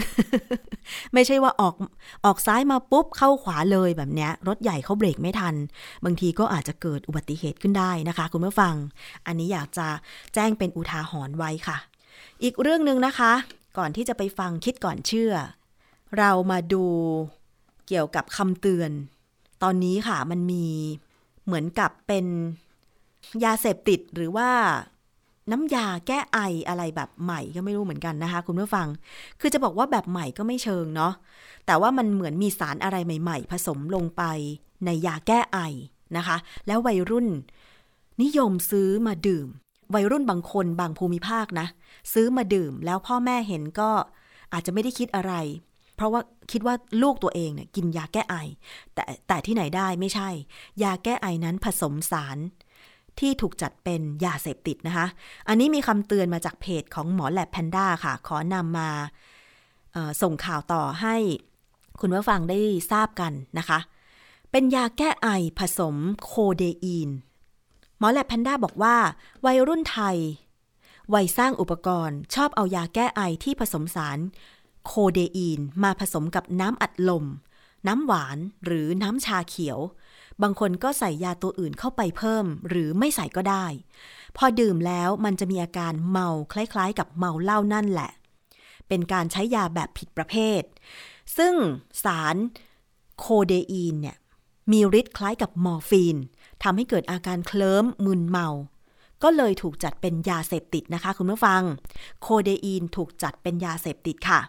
[1.13, 1.75] ไม่ใช่ว่าออก
[2.25, 5.55] ออกซ้ายมาปุ๊บเข้าขวาเลยแบบเนี้ย รถใหญ่เขาเบรกไม่ทัน
[6.05, 8.75] บางทีก็อาจจะเกิดอุบัติเหตุขึ้นได้นะคะ คุณผู้ฟัง
[9.25, 9.87] อันนี้อยากจะ
[10.33, 11.77] แจ้งเป็นอุทาหรณ์ไว้ค่ะ
[12.43, 13.33] อีกเรื่องหนึ่งนะคะ
[13.77, 15.33] ก่อนที่จะไปฟังคิดก่อนเชื่อ
[16.17, 16.85] เรามาดู
[17.87, 18.91] เกี่ยวกับคำเตือน
[19.63, 20.65] ตอนนี้ค่ะมันมี
[21.45, 22.25] เหมือนกับเป็น
[23.43, 24.49] ยาเสพติดหรือว่า
[25.51, 28.87] น้ำยาแก้ไออะไรแบบใหม่ก็ไม่รู้เหมือนกันนะคะ คุณผู้ฟัง
[29.39, 31.13] คือจะบอกว่าแบบใหม่ก็ไม่เชิงเนาะ
[31.65, 34.23] แต่ว่ามันเหมือนมีสารอะไรใหม่ ๆ ผสมลงไป
[34.85, 35.59] ในยาแก้ไอ
[36.17, 37.27] นะคะ แล้ววัยรุ่น
[38.21, 39.47] นิยมซื้อมาดื่ม
[39.93, 41.67] วัยรุ่นบางคนบางภูมิภาคนะ
[42.13, 43.91] ซื้อมาดื่มแล้วพ่อแม่เห็นก็
[44.53, 45.33] อาจจะไม่ได้คิดอะไร
[45.95, 46.21] เพราะว่า
[46.51, 48.35] คิดว่าลูกตัวเองเนี่ยกินยาแก้ไอ
[48.93, 50.29] แต่แต่ที่ไหนได้ไม่ใช่
[50.83, 52.37] ยาแก้ไอนั้นผสมสาร
[53.19, 55.07] ที่ถูกจัดเป็นยาเสพติดนะคะ
[55.47, 58.89] อันนี้มีคำเตือนมาจากเพจของหมอแลบแพนด้าค่ะ ขอนำมา
[60.21, 61.15] ส่งข่าวต่อให้
[61.99, 62.59] คุณผู้ฟังได้
[62.91, 63.79] ทราบกันนะคะ
[64.51, 67.09] เป็นยาแก้ไอผสมโคเดอีน
[67.99, 68.97] หมอแลบแพนด้าบอกว่า
[69.45, 70.17] วัยรุ่นไทย
[71.13, 74.19] วัยสร้างอุปกรณ์ ชอบเอายาแก้ไอที่ผสมสาร
[74.85, 77.25] โคเดอีนมาผสมกับน้ำอัดลม
[77.87, 79.79] น้ำหวานหรือน้ำชาเขียว
[80.41, 83.65] บางคนก็ใส่ยาตัวอื่นเข้าไปเพิ่ม หรือไม่ใส่ก็ได้
[84.37, 88.11] พอดื่มแล้วมันจะมีอาการเมาคล้ายๆ กับเมาเหล้านั่นแหละ
[88.87, 90.61] เป็นการใช้ยาแบบผิดประเภท
[91.37, 91.53] ซึ่ง
[92.03, 92.35] สาร
[93.19, 94.17] โคเดอีนเนี่ย
[94.71, 96.17] มีฤทธิ์คล้ายกับมอร์ฟีน
[96.63, 98.47] ทำให้เกิดอาการเคลิ้มมึนเมา
[99.23, 101.61] ก็เลยถูกจัดเป็นยาเสพติดนะคะ คุณผู้ฟัง
[102.21, 104.39] โคเดอีนถูกจัดเป็นยาเสพติดค่ะ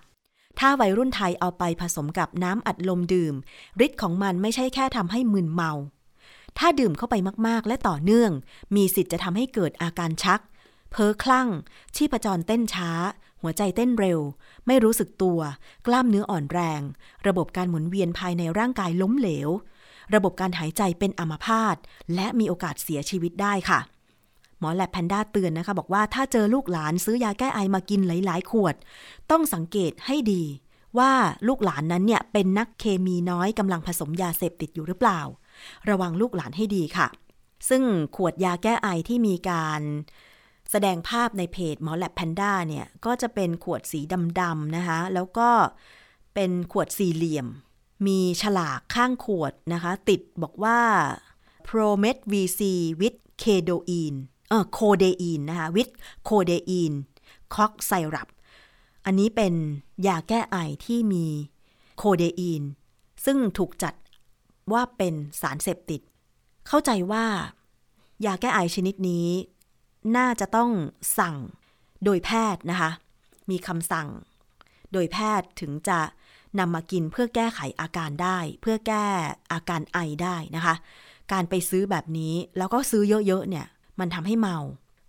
[0.59, 3.35] ถ้าวัยรุ่นไทยเอาไปผสมกับน้ำอัดลมดื่ม
[3.85, 5.73] ฤทธิ์ของมันไม่ใช่แค่ทำให้มึนเมา
[6.59, 7.15] ถ้าดื่มเข้าไป
[7.47, 8.31] มากๆ และต่อเนื่อง
[8.77, 10.41] มีสิทธิ์จะทำให้เกิดอาการชัก
[10.91, 11.49] เพ้อคลั่ง
[11.97, 12.91] ชีพจรเต้นช้า
[13.43, 14.21] หัวใจเต้นเร็ว
[14.67, 15.41] ไม่รู้สึกตัว
[15.87, 16.83] กล้ามเนื้ออ่อนแรง
[17.27, 19.49] ระบบการหมุนเวียนภายในร่างกายล้มเหลว
[20.15, 21.77] ระบบการหายใจเป็นอัมพาต
[22.15, 23.81] และมีโอกาสเสียชีวิตได้ค่ะ
[24.59, 28.75] หมอแลบแพนด้าเตือนนะคะ บอกว่าถ้าเจอลูกหลานซื้อยาแก้ไอมากินหลาย ๆ ขวด
[29.31, 30.43] ต้องสังเกตให้ดี
[30.99, 31.13] ว่า
[31.49, 35.21] ลูกหลานนั้นเนี่ยเป็นนักเคมีน้อยกำลังผสมยาเสพติดอยู่หรือเปล่า
[35.91, 37.09] ระวังลูกหลานให้ดีค่ะ
[37.69, 37.83] ซึ่ง
[38.17, 39.83] ขวดยาแก้ไอที่มีการ
[40.71, 44.01] แสดงภาพในเพจหมอแลบแพนด้าเนี่ย ก็จะเป็นขวดสี
[44.41, 45.49] ดำๆนะคะ แล้วก็
[46.35, 47.47] เป็นขวดสี่เหลี่ยม
[48.07, 50.81] มีฉลากข้างขวดนะคะ ติดบอกว่า
[51.67, 52.61] Promet VC
[53.01, 55.93] with Codeine เออ Codeine นะคะ with
[56.29, 56.97] Codeine
[57.55, 58.29] Cox Syrup
[59.05, 59.55] อันนี้เป็น
[60.07, 61.27] ยาแก้ไอที่มี
[61.97, 62.63] โคเดอีน
[63.25, 63.95] ซึ่งถูกจัด
[64.73, 66.01] ว่าเป็นสารเสพติด
[66.69, 67.27] เข้าใจว่า
[68.27, 69.29] ยาแก้ไอชนิดนี้
[70.17, 70.71] น่าจะต้อง
[71.19, 71.37] สั่ง
[72.05, 72.91] โดยแพทย์นะคะ
[73.51, 74.09] มีคำสั่ง
[74.93, 75.99] โดยแพทย์ถึงจะ
[76.59, 79.07] นำมากินเพื่อแก้ไขอาการได้ เพื่อแก้
[79.53, 80.75] อาการไอได้นะคะ
[81.33, 83.67] การไปซื้อแบบนี้แล้วก็ซื้อเยอะๆเนี่ย
[84.01, 84.57] มันทำให้เมา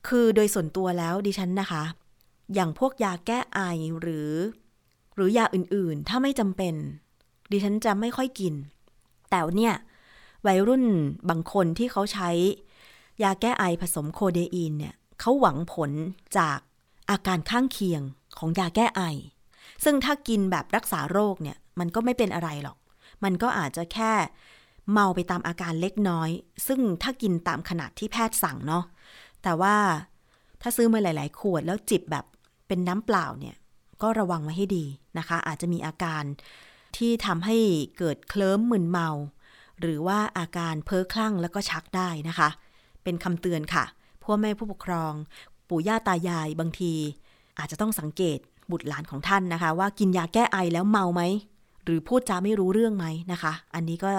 [0.07, 1.83] คือโดยส่วนตัวแล้วดิฉันนะคะ
[2.53, 3.59] อย่างพวกยาแก้ไอ
[4.01, 4.31] หรือ
[5.15, 6.73] หรือยาอื่นๆ ถ้าไม่จำเป็น
[7.51, 8.53] ดิฉันจะไม่ค่อยกิน
[9.29, 9.75] แต่เนี่ย
[10.47, 10.83] วัยรุ่น
[11.29, 12.29] บางคนที่เขาใช้
[13.23, 15.91] ยาแก้ไอผสมโคเดอีนเนี่ยเขาหวังผล
[16.37, 16.57] จาก
[17.09, 18.01] อาการข้างเคียง
[18.37, 19.01] ของยาแก้ไอ
[19.83, 22.77] ซึ่งถ้ากินแบบรักษาโรคเนี่ย มันก็ไม่เป็นอะไรหรอก
[23.23, 24.13] มันก็อาจจะแค่
[24.91, 26.29] เมาไปตามอาการเล็กน้อย
[26.67, 28.83] ซึ่งถ้ากินตามขนาดที่แพทย์สั่งเนาะ
[29.43, 29.75] แต่ว่า
[30.61, 32.25] ถ้าซื้อมาหลาย ๆ ขวดแล้วจิบแบบ
[32.67, 33.55] เป็นน้ำเปล่าเนี่ย
[34.01, 34.85] ก็ระวังไว้ให้ดี
[35.17, 36.23] นะคะ อาจจะมีอาการ
[36.97, 37.57] ที่ทำให้
[37.97, 39.09] เกิดเคลิ้มมึนเมา
[39.81, 42.49] หรือว่าอาการเพ้อคลั่งแล้วก็ชักได้นะคะ
[43.03, 43.85] เป็นคำเตือนค่ะ
[44.23, 45.13] พ่อแม่ผู้ปกครอง
[45.69, 46.93] ปู่ย่าตายายบางที
[47.59, 48.39] อาจจะต้องสังเกต
[48.71, 51.21] บุตรหลานของท่านนะคะ ว่ากินยาแก้ไอแล้วเมาไหม
[51.83, 54.09] หรือพูดจาไม่รู้เรื่องไหมนะคะ อันนี้ก็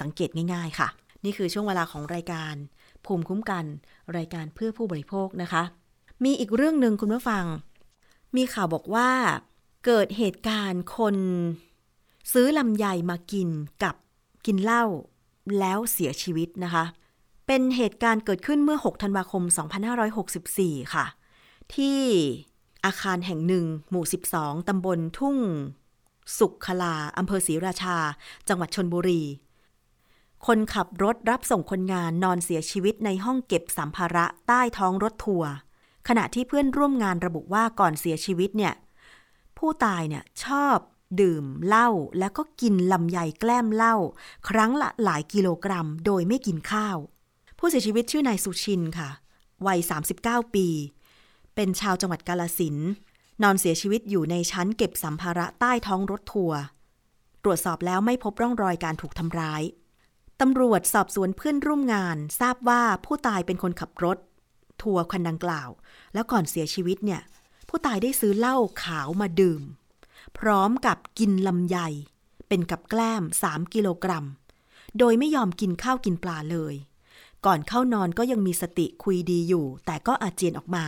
[0.00, 0.88] สังเกตง่าย ๆค่ะ
[1.24, 2.54] นี่คือช่วงเวลาของรายการ
[3.04, 3.64] ภูมิคุ้มกัน
[4.16, 5.62] รายการเพื่อผู้บริโภคนะคะ
[6.24, 7.44] มีอีกเรื่องหนึ่งคุณผู้ฟัง
[8.36, 9.10] มีข่าวบอกว่า
[9.86, 11.16] เกิดเหตุการณ์คน
[12.32, 13.48] ซื้อลำไยมากิน
[13.82, 13.94] กับ
[14.46, 14.84] กินเหล้า
[15.58, 16.84] แล้วเสียชีวิตนะคะ
[17.46, 19.42] เป็นเหตุการณ์เกิดขึ้นเมื่อ 6 ธันวาคม
[20.18, 21.06] 2564 ค่ะ
[21.74, 22.00] ที่
[22.84, 24.04] อาคารแห่งหนึ่ง หมู่
[24.36, 25.36] 12 ตำบลทุ่ง
[26.38, 27.96] สุขคลา อำเภอศรีราชา
[28.48, 29.22] จังหวัดชนบุรี
[30.46, 35.50] คนขับรถรับส่งคนงานนอนเสียชีวิตในห้องเก็บสัมภาระใต้ท้องรถทัวร์
[36.08, 38.74] ขณะที่เพื่อนร่วมงานระบุว่าก่อนเสียชีวิตเนี่ย
[39.58, 40.76] ผู้ตายเนี่ยชอบ
[41.20, 43.96] ดื่มเหล้าแล้วก็กินลำไยแกล้มเหล้า
[44.48, 46.96] ครั้งละหลายกิโลกรัม โดยไม่กินข้าว
[47.58, 49.10] ผู้เสียชีวิตชื่อนายสุชินค่ะ
[49.66, 49.78] วัย
[50.16, 50.66] 39 ปี
[51.60, 52.76] เป็นชาวจังหวัดกาลสิน
[53.42, 56.60] นอนเสียชีวิตอยู่ในชั้นเก็บสัมภาระใต้ท้องรถทัวร์
[57.44, 59.62] ตรวจสอบแล้วไม่พบร่องรอยการถูกทำร้าย
[60.40, 64.18] ตำรวจสอบสวนเพื่อนร่วมงาน ทราบว่าผู้ตายเป็นคนขับรถ
[64.82, 65.68] ทัวร์คันดังกล่าว
[66.14, 67.22] แล้วก่อนเสียชีวิตเนี่ย
[67.68, 69.62] ผู้ตายได้ซื้อเหล้าขาวมาดื่ม
[70.38, 71.78] พร้อมกับกินลำไย
[72.48, 74.26] เป็นกับแกล้ม 3 กิโลกรัม
[74.98, 76.74] โดยไม่ยอมกินข้าวกินปลาเลย
[77.46, 80.86] ก่อนเข้านอนก็ยังมีสติคุยดีอยู่ แต่ก็อาเจียนออกมา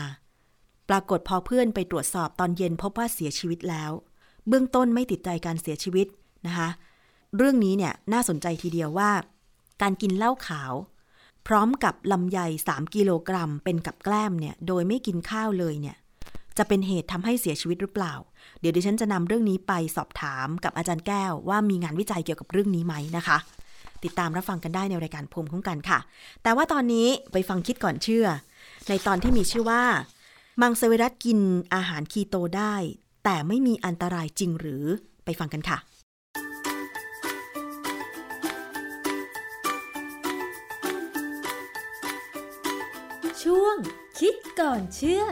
[0.91, 3.91] ปรากฏพอเพื่อนไปตรวจสอบตอนเย็นพบว่าเสียชีวิตแล้ว
[4.49, 6.07] เบื้องต้นไม่ติดใจการเสียชีวิต
[6.47, 6.69] นะคะ
[7.37, 9.11] เรื่องนี้เนี่ยน่าสนใจทีเดียวว่า
[9.83, 10.73] การกินเหล้าขาว
[11.47, 12.39] พร้อมกับลำไย
[12.71, 15.97] 3 กิโลกรัม เป็นกับแกล้มเนี่ยโดยไม่กินข้าวเลยเนี่ย
[16.59, 18.15] จะเป็นเหตุทำให้เสียชีวิตหรือเปล่า
[18.61, 23.39] เดี๋ยวดิฉันจะนำเรื่องนี้ไปสอบถามกับอาจารย์แก้วว่ามีงานวิจัยเกี่ยวกับเรื่องนี้ไหมนะคะ
[24.05, 25.99] ติดตามรับฟังกันได้ในรายการภูมิคุ้มกันค่ะ
[26.43, 28.27] แต่ว่าตอนนี้ไปฟังคิดก่อนเชื่อ
[28.89, 29.83] ในตอนที่มีชื่อว่า
[30.61, 31.41] มังสวิรัตกิน
[31.75, 32.75] อาหารคีโตได้
[33.25, 34.85] แต่ไม่มีอันตรายจริงหรือ
[35.25, 35.79] ไปฟังกันค่ะ
[43.43, 43.77] ช่วง
[44.19, 45.25] คิดก่อนเชื่อ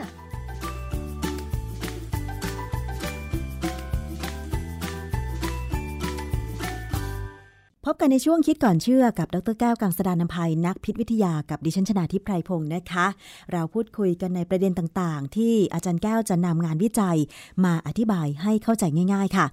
[7.93, 13.05] บกันในช่วงคิดก่อนเชื่อกับดรแก้วกังสดานนภัยนักพิษวิทยากับดิฉันชนาทิพไพรพงศ์นะคะ
[13.51, 17.17] เราพูดคุยกันในประเด็นต่างๆ ที่อาจารย์แก้วจะนำงานวิจัย
[17.65, 18.83] มาอธิบายให้เข้าใจ
[19.13, 19.45] ง่าย ๆ ค่ะ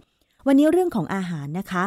[0.46, 1.84] วันนี้เรื่องของอาหารนะคะ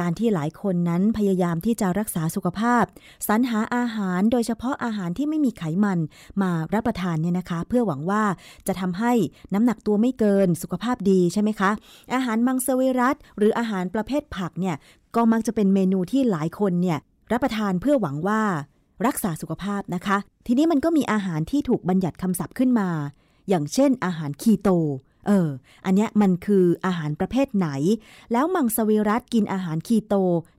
[0.00, 2.84] การที่หลายคนนั้นพยายามที่จะรักษาสุขภาพ
[3.28, 5.98] สรรหาอาหารโดยเฉพาะอาหารที่ไม่มีไขมัน
[6.42, 8.24] มารับประทานเนี่ยนะคะ เพื่อหวังว่า
[8.66, 9.12] จะทำให้
[9.54, 11.70] น้ำหนักตัวไม่เกินสุขภาพดีใช่ไหมคะ
[12.14, 14.76] อาหารมังสวิรัตหรืออาหารประเภทผักเนี่ย
[15.16, 16.98] ก็มักจะเป็นเมนูที่หลายคนเนี่ย
[17.32, 18.42] รับประทานเพื่อหวังว่า
[19.06, 22.88] รักษาสุขภาพนะคะ ทีนี้มันก็มีอาหารที่ถูกบัญญัติคำศัพท์ขึ้นมา
[23.48, 24.68] อย่างเช่น อาหารคีโต
[25.26, 25.48] เออ
[25.84, 27.68] อันเนี้ยมันคืออาหารประเภทไหน
[28.32, 30.14] แล้วมังสวิรัตกินอาหารคีโต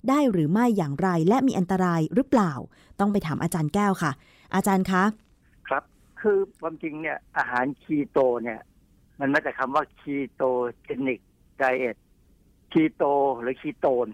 [0.09, 2.53] ได้หรือไม่อย่างไร และมีอันตรายหรือเปล่า
[2.99, 4.11] ต้องไปถามอาจารย์แก้วค่ะ
[4.55, 5.03] อาจารย์คะ
[5.67, 5.83] ครับ
[6.21, 8.59] คือความจริงเนี่ยอาหารคีโตเนี่ย
[9.19, 11.19] มันมาจากคำว่า ketogenic
[11.57, 11.97] diet
[12.71, 13.03] คีโต
[13.41, 14.07] หรือคีโตน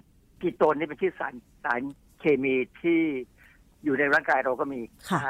[0.44, 1.34] คีโตนนี่เป็นชื่อสาร
[1.64, 1.82] สาร
[2.20, 3.02] เคมีที่
[3.84, 5.28] อยู่ในร่างกายเราก็มีค่ะนะฮะ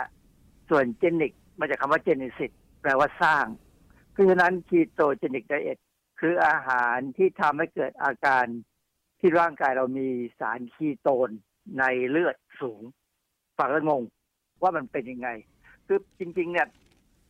[0.70, 3.46] ส่วน genic มาจากคำว่า genesis แปลว่าสร้าง
[4.12, 5.78] เพราะฉะนั้น ketogenic diet
[6.20, 8.46] คืออาหารที่ทำให้เกิดอาการ
[9.20, 10.08] ที่ร่างกายเรามี
[10.40, 11.30] สารคีโตน
[11.80, 12.82] ในเลือดสูง
[13.58, 14.04] ฟังแล้วงง
[14.62, 15.30] ว่ามันเป็นยังไง
[15.88, 16.68] คือจริง ๆ เนี่ย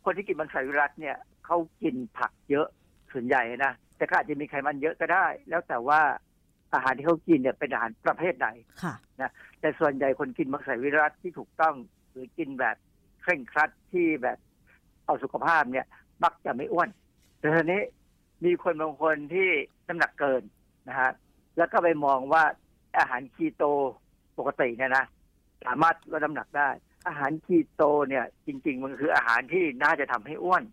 [0.05, 2.67] คนที่กินมังสวิรัตเนี่ยเขากินผักเยอะ
[3.13, 6.01] ส่วนใหญ่นะ แต่ก็อาจจะมีไขมันเยอะก็ได้ แล้วแต่ว่า
[6.74, 8.47] อาหารที่เขากินเนี่ยเป็นอาหารประเภทไหน
[8.84, 8.93] ค่ะ
[9.59, 11.76] แต่ส่วนใหญ่คนกินมังสวิรัตที่ถูกต้อง
[12.11, 12.76] หรือกินแบบ
[13.21, 14.38] เคร่งครัดที่แบบ
[15.05, 15.86] เอาสุขภาพเนี่ย
[16.24, 16.89] มักจะไม่อ้วน
[17.39, 17.82] แต่ทีนี้
[18.45, 19.49] มีคนบางคนที่
[19.88, 20.43] น้ำหนักเกิน
[20.89, 21.11] นะฮะ
[21.57, 22.43] แล้วก็ไปมองว่า
[22.99, 23.63] อาหารคีโต
[24.38, 25.05] ปกติเนี่ยนะ
[25.65, 26.69] สามารถลดน้ำหนักได้
[27.07, 30.63] อาหารคีโตเนี่ย จริง ๆ มันคืออาหารที่น่าจะทำให้อ้วน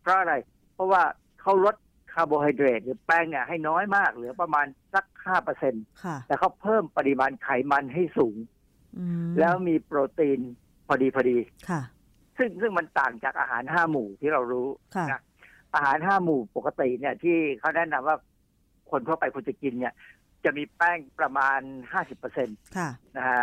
[0.00, 0.34] เพราะอะไร
[0.74, 1.02] เพราะว่า
[1.40, 8.36] เขาลดคาร์โบไฮเดรตหรือแป้งเนี่ยให้น้อยมากเหลือประมาณสักห้าเปอร์เซ็นค่ะแต่เขาเพิ่มปริมาณไขมันให้สูง
[8.98, 10.40] อืมแล้วมีโปรตีน
[10.86, 11.38] พอดีพอดี
[11.70, 11.82] ค่ะ
[12.38, 15.22] ซึ่งซึ่งมันต่างจากอาหารห้าหมู่ที่เรารู้ค่ะนะ
[15.74, 18.16] อาหารห้าหมู่ปกติเนี่ย ที่เขาแนะนำว่า
[18.90, 19.94] คนทั่วไปควรจะกินเนี่ย
[20.44, 21.60] จะมีแป้งประมาณ
[21.92, 23.42] ห้าสิบเปอร์เซ็นตค่ะนะฮะ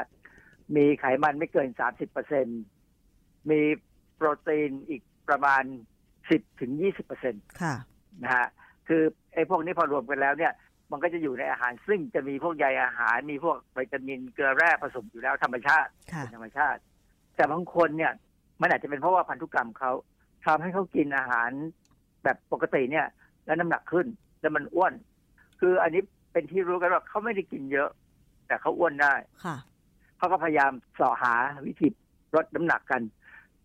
[0.75, 2.45] มีไขมันไม่เกินสามสิบเปอร์เซ็น
[3.49, 3.61] มี
[4.15, 5.63] โปรตีนอีกประมาณ
[6.29, 7.75] สิบถึงยี่สิบเปอร์เซ็นตค่ะ
[8.23, 8.47] นะฮะ
[8.87, 10.53] คือไอ้พวกนี้พอรวมกันแล้วเนี่ย
[10.91, 16.79] มันก็จะอยู่ในอาหารซึ่งจะมีพวกใยอาหารมีพวกวิตามินเกลือแร่ผสมอยู่แล้วธรรมชาติค่ะเป็นธรรมชาติ
[17.35, 18.13] แต่บางคนเนี่ย
[18.61, 19.91] มันอาจจะเป็นเพราะว่าพันธุกรรมเขา
[20.45, 21.49] ทำให้เขากินอาหาร
[22.23, 23.07] แบบปกติเนี่ย
[23.45, 24.07] แล้วน้ำหนักขึ้น
[24.41, 24.93] แล้วมันอ้วน
[25.59, 27.89] คืออันนี้เป็นที่รู้กันว่าเขาไม่ได้กินเยอะ
[28.47, 29.13] แต่เขาอ้วนได้
[29.45, 29.57] ค่ะ
[30.17, 31.33] เขาก็พยายามเสาะหา
[31.65, 31.87] วิธี
[32.35, 33.01] ลดน้ำหนักกัน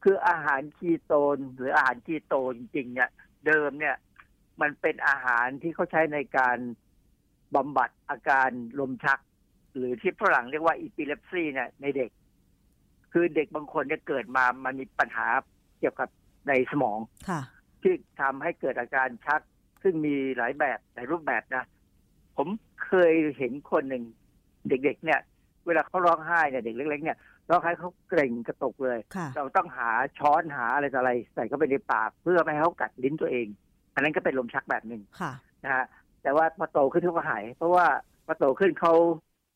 [0.03, 3.11] คืออาหารคีโตนหรืออาหารคีโตจริงๆเนี่ย
[3.47, 3.97] เดิมเนี่ย
[4.63, 6.59] มันเป็นอาหารที่เขาใช้ในการ
[7.57, 8.51] บำบัดอาการ
[8.81, 9.19] ลมชัก
[9.77, 12.11] หรือที่ฝรั่งเรียกว่าอีปิเลปซีเนี่ยในเด็ก
[13.13, 15.27] คือเด็กบางคนเนี่ยเกิดมามันมีปัญหา
[15.79, 16.09] เกี่ยวกับ
[16.49, 16.99] ในสมอง
[17.29, 17.41] ค่ะ
[17.83, 19.41] ที่ทำให้เกิดอาการชัก
[19.83, 21.65] ซึ่งมีหลายแบบหลายรูปแบบนะ
[22.37, 22.49] ผม
[22.85, 24.05] เคยเห็นคนหนึ่ง
[24.69, 25.21] เด็กๆ เนี่ย
[25.67, 27.19] เวลาเขาร้องไห้เนี่ยเด็กเล็กๆเนี่ย
[27.51, 33.47] ร้องไห้เขาเกร็งกระตกเลยค่ะเราต้องหาช้อนหาอะไรต่ออะไร ใส่เข้าไปในปากเพื่อไม่ให้เขากัดลิ้นตัวเอง
[33.95, 35.33] อันนั้นก็เป็นลมชักแบบหนึ่งค่ะ
[35.65, 35.85] นะฮะ
[36.23, 37.87] แต่ว่าพอโตขึ้นเขาก็หาย เพราะว่า
[38.27, 38.95] พอโตขึ้นเขา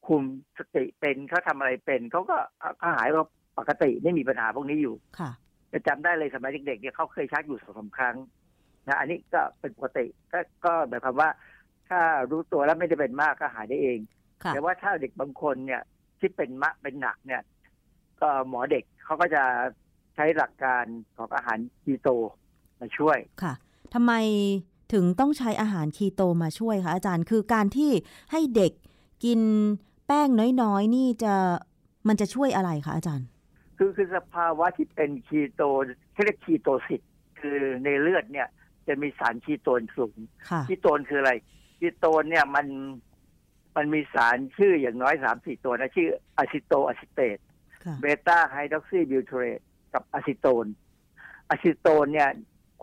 [0.07, 0.23] คุม
[0.59, 2.37] สติเป็นเขาทำอะไรเป็นเขาก็
[2.79, 3.25] เขาหายว่า
[3.59, 5.31] ปกติไม่มีปัญหาพวกนี้อยู่ค่ะ
[5.73, 8.17] จะจำได้เลยสมัยเด็กๆเนี่ยเขาเคยชักอยู่สองสามครั้ง
[8.87, 11.31] นะอันนี้ก็เป็นปกติก็ก็หมายความว่า
[11.89, 13.99] ถ้ารู้ตัวแล้วไม่ได้เป็นมากก็หายได้เอง
[14.45, 15.83] ค่ะแต่ว่าถ้าเด็กบางคนเนี่ย
[16.21, 17.43] ที่เป็นมะเป็นหนักเนี่ย
[18.21, 19.43] ก็หมอเด็กเขาก็จะ
[20.15, 20.85] ใช้หลักการ
[21.17, 22.09] ของอาหารคีโต
[22.81, 23.55] มาช่วยค่ะ
[23.95, 24.13] ทำไม
[24.93, 27.91] ถึงต้องใช้อาหารคีโตมาช่วยคะอาจารย์คือการที่
[28.33, 28.73] ให้เด็ก
[29.25, 29.41] กิน
[30.07, 30.29] แป้ง
[30.63, 31.35] น้อยๆ นี่จะ
[32.09, 33.27] มันจะช่วยอะไรคะอาจารย์
[33.79, 35.63] คือคือสภาวะที่เป็นคีโต
[36.13, 37.03] เขาเรียก ketosis
[37.41, 38.49] คือในเลือดเนี่ย
[38.89, 40.17] จะมีสารคีโตนสูง
[40.51, 41.33] ค่ะคีโตนคืออะไร
[41.79, 42.67] คีโตนเนี่ยมัน
[43.77, 46.09] มันมีสารชื่ออย่างน้อยสามสี่ตัวนะ ชื่อ
[46.39, 47.39] acetoacetate
[47.85, 49.61] ค่ะ beta-hydroxybutyrate
[49.93, 50.67] กับอะซิโตน
[51.51, 52.31] อะซิโตนเนี่ย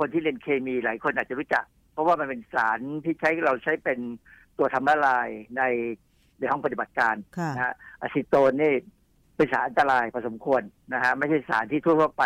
[0.02, 3.99] คนที่เรียนเคมีหลายคนอาจจะรู้จัก เพราะว่ามันเป็นสารที่ใช้เราใช้เป็น
[4.58, 5.64] ตัวทำละลายใน
[6.39, 8.74] ในห้องปฏิบัติการค่ะนะฮะอะซิโตนนี่
[9.36, 10.62] เป็นสารอันตรายพอสมควร
[10.93, 12.24] นะฮะไม่ใช่สารที่ทั่วๆไป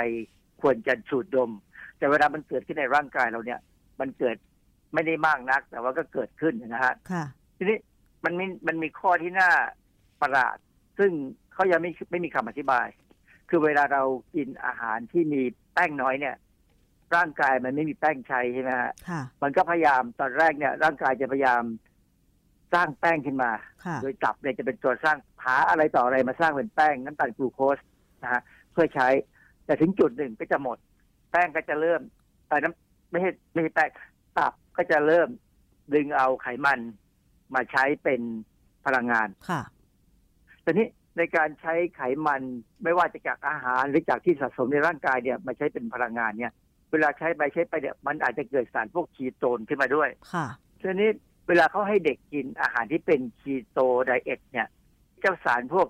[0.61, 1.51] ควรจะสูดดม
[1.97, 3.59] แต่เวลามันเกิดขึ้นในร่างกายเราเนี่ย
[3.99, 4.35] มันเกิด
[4.93, 7.23] ไม่ได้มากนัก แต่ว่าก็เกิดขึ้นนะฮะค่ะ
[7.57, 7.77] ทีนี้
[8.25, 9.51] มันมีมันมีข้อที่น่า
[10.21, 10.57] ประหลาด
[10.99, 11.11] ซึ่ง
[11.53, 12.87] เขายังไม่ไม่มีคำอธิบาย
[13.49, 14.03] คือเวลาเรา
[14.35, 15.41] กินอาหารที่มี
[15.73, 16.35] แป้งน้อยเนี่ย
[17.15, 21.63] ร่างกายมันไม่มีแป้งใช้ใช่ไหมฮะค่ะมันก็พยายามตอนแรกเนี่ย ร่างกายจะพยายาม
[22.73, 23.51] สร้างแป้งขึ้นมา
[23.85, 27.77] ค่ะโดยตับเนี่ยจะเป็นตัวสร้างหาอะไรต่ออะไรมาสร้างเป็นแป้งน้ำตาลกลูโคส
[28.23, 28.41] นะฮะ
[28.71, 29.07] เพื่อใช้
[29.65, 30.77] แต่ถึงจุดหนึ่งก็จะหมด
[31.31, 32.01] แป้งก็จะเริ่ม
[32.47, 33.89] เอ่อน้ำไม่ใช่ไม่ใช่แป้ง
[34.37, 35.29] ตับก็จะเริ่ม
[35.93, 36.79] ดึงเอาไขมัน
[37.55, 38.21] มาใช้เป็น
[38.85, 39.61] พลังงานค่ะ
[40.61, 40.87] แต่นี้
[41.17, 42.41] ในการใช้ไขมัน
[42.83, 46.53] ไม่ว่าจะจากอาหารหรือจากที่สะสมในร่างกายเนี่ยมาใช้เป็นพลังงานเนี่ย
[46.95, 50.47] เวลาใช้ไปใช้ไปเนี่ยมันอาจจะเกิดสารพวกคีโตนขึ้นมาด้วย ค่ะ
[50.81, 51.09] ทีนี้
[51.47, 54.67] เวลาเขาให้เด็กกินอาหารที่เป็นคีโตไดเอทเนี่ย
[55.21, 55.87] เจ้าสารพวก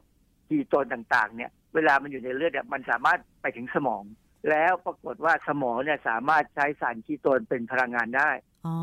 [0.47, 4.03] คีโตนต่างๆ เนี่ย เวลามันอยู่ในเลือดเนี่ยมันสามารถไปถึงสมอง
[4.49, 8.29] แล้วปรากฏว่าสมองเนี่ยสามารถใช้สารคีโตนเป็นพลังงานได้
[8.67, 8.77] อ๋อ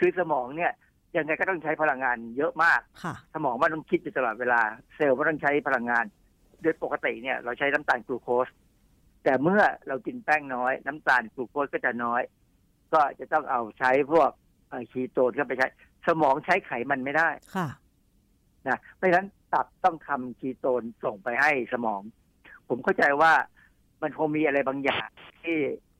[0.00, 0.72] คือสมองเนี่ย
[1.16, 4.60] ยังไงก็ต้องใช้พลังงานเยอะมากค่ะสมองมันต้องคิดอยู่ตลอดเวลา
[4.94, 6.04] เซลล์มันต้องใช้พลังงาน
[6.62, 8.48] โดยปกติเนี่ยเราใช้น้ำตาลกลูโคส
[9.24, 12.22] แต่เมื่อเรากินแป้งน้อย น้ำตาลกลูโคสก็จะน้อย
[12.92, 14.30] ก็จะต้องเอาใช้พวก
[14.68, 15.66] เอ่อคีโตนเข้าไปใช้
[16.06, 17.68] สมองใช้ไขมันไม่ได้ค่ะ
[18.68, 22.02] นะเพราะฉะนั้นตับต้องทำคีโตนส่งไปให้สมอง
[22.68, 23.32] ผมเข้าใจว่า
[24.02, 25.08] มันคงมีอะไรบางอย่าง
[25.42, 25.56] ที่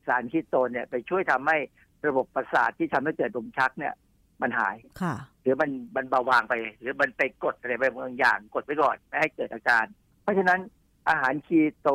[0.07, 1.59] สารคีโตนเนี่ย ไปช่วยทำให้
[2.07, 3.95] ระบบประสาทที่ทำให้เกิดลมชักเนี่ย
[4.43, 9.85] มันหายค่ะ หรือมันมันเบาบางไป หรือมันไปกดอะไรไปบางอย่างกดไว้ก่อนไม่ให้เกิดอาการ
[10.23, 10.61] เพราะฉะนั้น
[11.09, 11.89] อาหารคีโต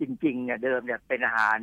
[0.00, 1.58] จริงๆเนี่ยเดิมเนี่ยเป็นอาหาร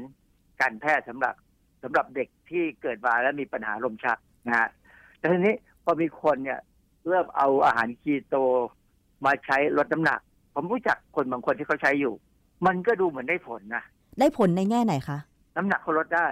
[0.62, 1.36] การแพทย์สำหรับ
[1.84, 4.70] สำหรับเด็กที่เกิดมาแล้วมีปัญหาลมชักนะฮะ
[5.18, 6.60] แต่ทีนี้พอมีคนเนี่ย
[7.08, 8.36] เริ่มเอาอาหารคีโต
[9.26, 10.20] มาใช้ลดน้ำหนัก
[10.54, 12.14] ผมรู้จักคนบางคนที่เขาใช้อยู่
[12.68, 13.84] มันก็ดูเหมือนได้ผลนะ
[14.20, 15.18] ได้ผลในแง่ไหนคะ
[15.56, 16.28] น้ำหนักเขาลดได้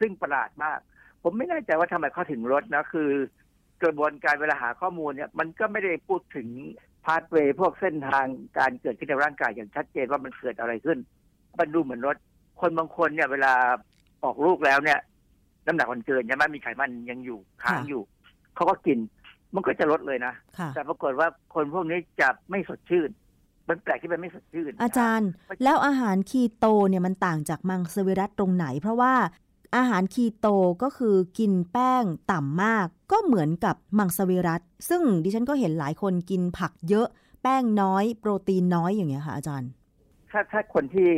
[0.00, 0.78] ซึ่งประหลาดมาก
[1.22, 3.10] ผมไม่แน่ใจว่าทำไมเขาถึงลดนะคือ
[3.82, 6.48] กระบวนการเวลาหาข้อมูลเนี่ย มันก็ไม่ได้พูดถึง
[7.08, 8.26] พาสเวย์พวกเส้นทาง
[8.58, 10.98] การเกิดขึ้นในร่างกายอย่างชัดเจนว่ามันเกิดอะไรขึ้น
[11.58, 12.16] มันดูเหมือนลด
[12.60, 13.52] คนบางคนเนี่ย เวลา
[14.24, 14.98] ออกลูกแล้วเนี่ย
[15.66, 18.02] น้ำหนักมันเกินใช่ไหมมีไขมันยังอยู่ค้างค่ะอยู่
[18.54, 18.98] เขาก็กิน
[19.54, 23.10] มันก็จะลดเลยนะค่ะแต่ปรากฏว่าคนพวกนี้จะไม่สดชื่น
[23.68, 25.30] มันแปลกที่มันไม่สดชื่น อาจารย์
[25.64, 29.14] แล้วอาหารคีโตเนี่ยมันต่างจากมังสวิรัตตรงไหน เพราะว่า
[29.76, 30.46] อาหารคีโต
[30.82, 37.06] ก็คือกินแป้งต่ำมาก ก็เหมือนกับมังสวิรัตซึ่งดิฉันก็เห็นหลายคนกินผักเยอะ
[37.42, 39.70] แป้งน้อย โปรตีนน้อยอย่างเงี้ยค่ะอาจารย์
[40.30, 41.10] ถ้าถ้าคนที่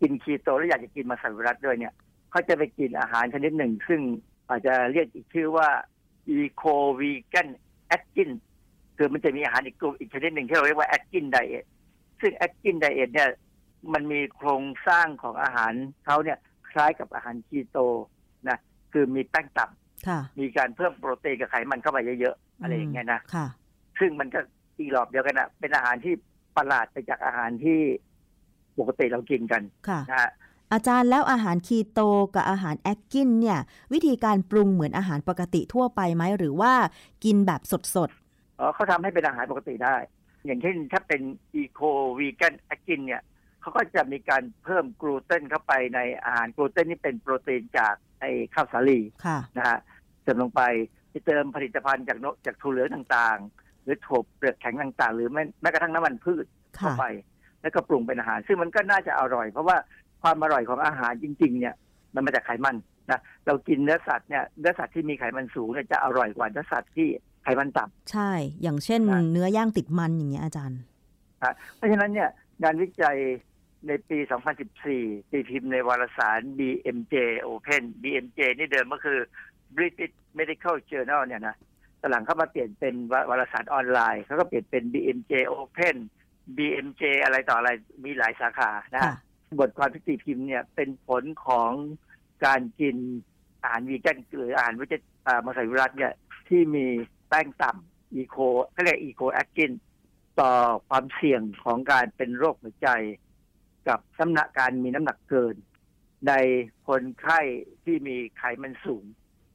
[0.00, 1.94] กินคีโตแล้วอยากจะกินมังสวิรัตด้วยเนี่ย
[2.30, 4.00] เขาจะไปกินอาหารชนิดหนึ่ง ซึ่ง
[4.48, 5.68] อาจจะเรียกอีกชื่อว่า
[6.36, 7.48] eco vegan
[7.96, 8.36] atkins
[8.96, 11.64] คือมันจะมีอาหารอีกกลุ่มอีกชนิดหนึ่งที่เราเรียกว่า atkins diet
[12.20, 13.30] ซึ่ง atkins diet เนี่ย
[13.92, 15.72] มันมีโครงสร้างของอาหาร
[16.06, 16.38] เขาเนี่ย
[16.78, 17.78] ล้ายกับอาหารคีโต
[18.48, 18.58] นะ
[18.92, 23.46] คือมีแป้งต่ำค่ะมีการเพิ่มโปรตีนกับไขมันเข้าไปเยอะๆอะไรอย่างเงี้ยนะค่ะ
[23.98, 24.40] ซึ่งมันก็
[24.78, 26.14] อีกรอบเดียวกันนะเป็นอาหารที่
[26.56, 27.80] ประหลาดไปจากอาหารที่
[28.78, 30.30] ปกติเรากินกันค่ะนะฮะ
[30.72, 32.00] อาจารย์แล้วอาหารคีโต
[32.34, 33.58] กับอาหาร Atkins เนี่ย
[33.92, 36.72] วิธีการปรุงเหมือนอาหารปกติทั่วไปไหมหรือว่า
[37.24, 38.10] กินแบบสด
[38.60, 39.96] อ๋อเขาทำให้เป็นอาหารปกติได้
[40.46, 41.22] อย่างเช่นถ้าเป็น
[41.54, 41.80] Eco
[42.18, 43.22] vegan Atkins เนี่ย
[43.60, 49.78] เขาก็จะมีการเพิ่มกลูเตนเข้าไปในอาหารกลูเตนนี่เป็นโปรตีนจากไอ้ข้าวสาลีๆค่ะนะฮะ
[50.22, 50.62] เติมลงไป
[51.12, 56.44] จะเติมผลิตภัณฑ์จากนกจากถั่วเหลืองต่างๆ หรือถั่วเปลือกแข็งต่างๆ หรือแม้แม้กระทั่งน้ำมันพืช
[56.74, 57.04] เข้าค่ะไป
[57.62, 59.76] แล้วก็ปรุงเป็นอาหาร ซึ่งมันก็น่าจะอร่อย เพราะว่า
[60.22, 61.74] ความอร่อยของอาหารจริง ๆ เนี่ย
[62.14, 62.76] มันมาจากไขมัน
[63.10, 67.08] นะเรากินเนื้อสัตว์เนี่ยเนื้อสัตว์ที่มีไขมันสูงเนี่ยจะอร่อยกว่าเนื้อสัตว์ที่
[67.42, 68.30] ไขมันต่ำใช่
[68.62, 70.80] อย่างเช่นนะเนื้อย่างติดมันอย่างเงี้ยอาจารย์
[71.42, 72.28] นะเพราะฉะนั้นเนี่ย
[72.62, 73.18] งานวิจัย
[73.86, 74.18] ในปี
[74.74, 77.14] 2014 ตีพิมพ์ในวารสาร BMJ
[77.46, 79.18] Open BMJ นี่เดิมก็คือ
[79.76, 81.56] British Medical Journal เนี่ยนะ
[82.00, 85.96] ตอนหลังเข้ามาเปลี่ยนเป็นววารสารออนไลน์เขาก็เปลี่ยนเป็น BMJ Open
[86.56, 87.70] BMJ อะไรต่ออะไร
[88.04, 89.14] มีหลายสาขานะค่ะ
[89.58, 91.72] บทความที่ตีพิมพ์เนี่ยเป็นผลของ
[92.44, 92.96] การกิน
[93.62, 95.02] อาหารวีแกนหรืออาหารวิจัย
[95.44, 96.12] มังสวิรัติเนี่ย
[96.48, 96.86] ที่มี
[97.28, 98.36] แป้งต่ำ Eco
[98.72, 99.70] เขาเรียก Eco-Atkins
[100.40, 100.52] ต่อ
[100.88, 102.88] ความเสี่ยงของการเป็นโรคหัวใจ
[103.88, 105.54] กับน้ำหนักการมีน้ำหนักเกิน
[106.28, 106.32] ใน
[106.88, 107.40] คนไข้
[107.84, 109.04] ที่มีไขมันสูง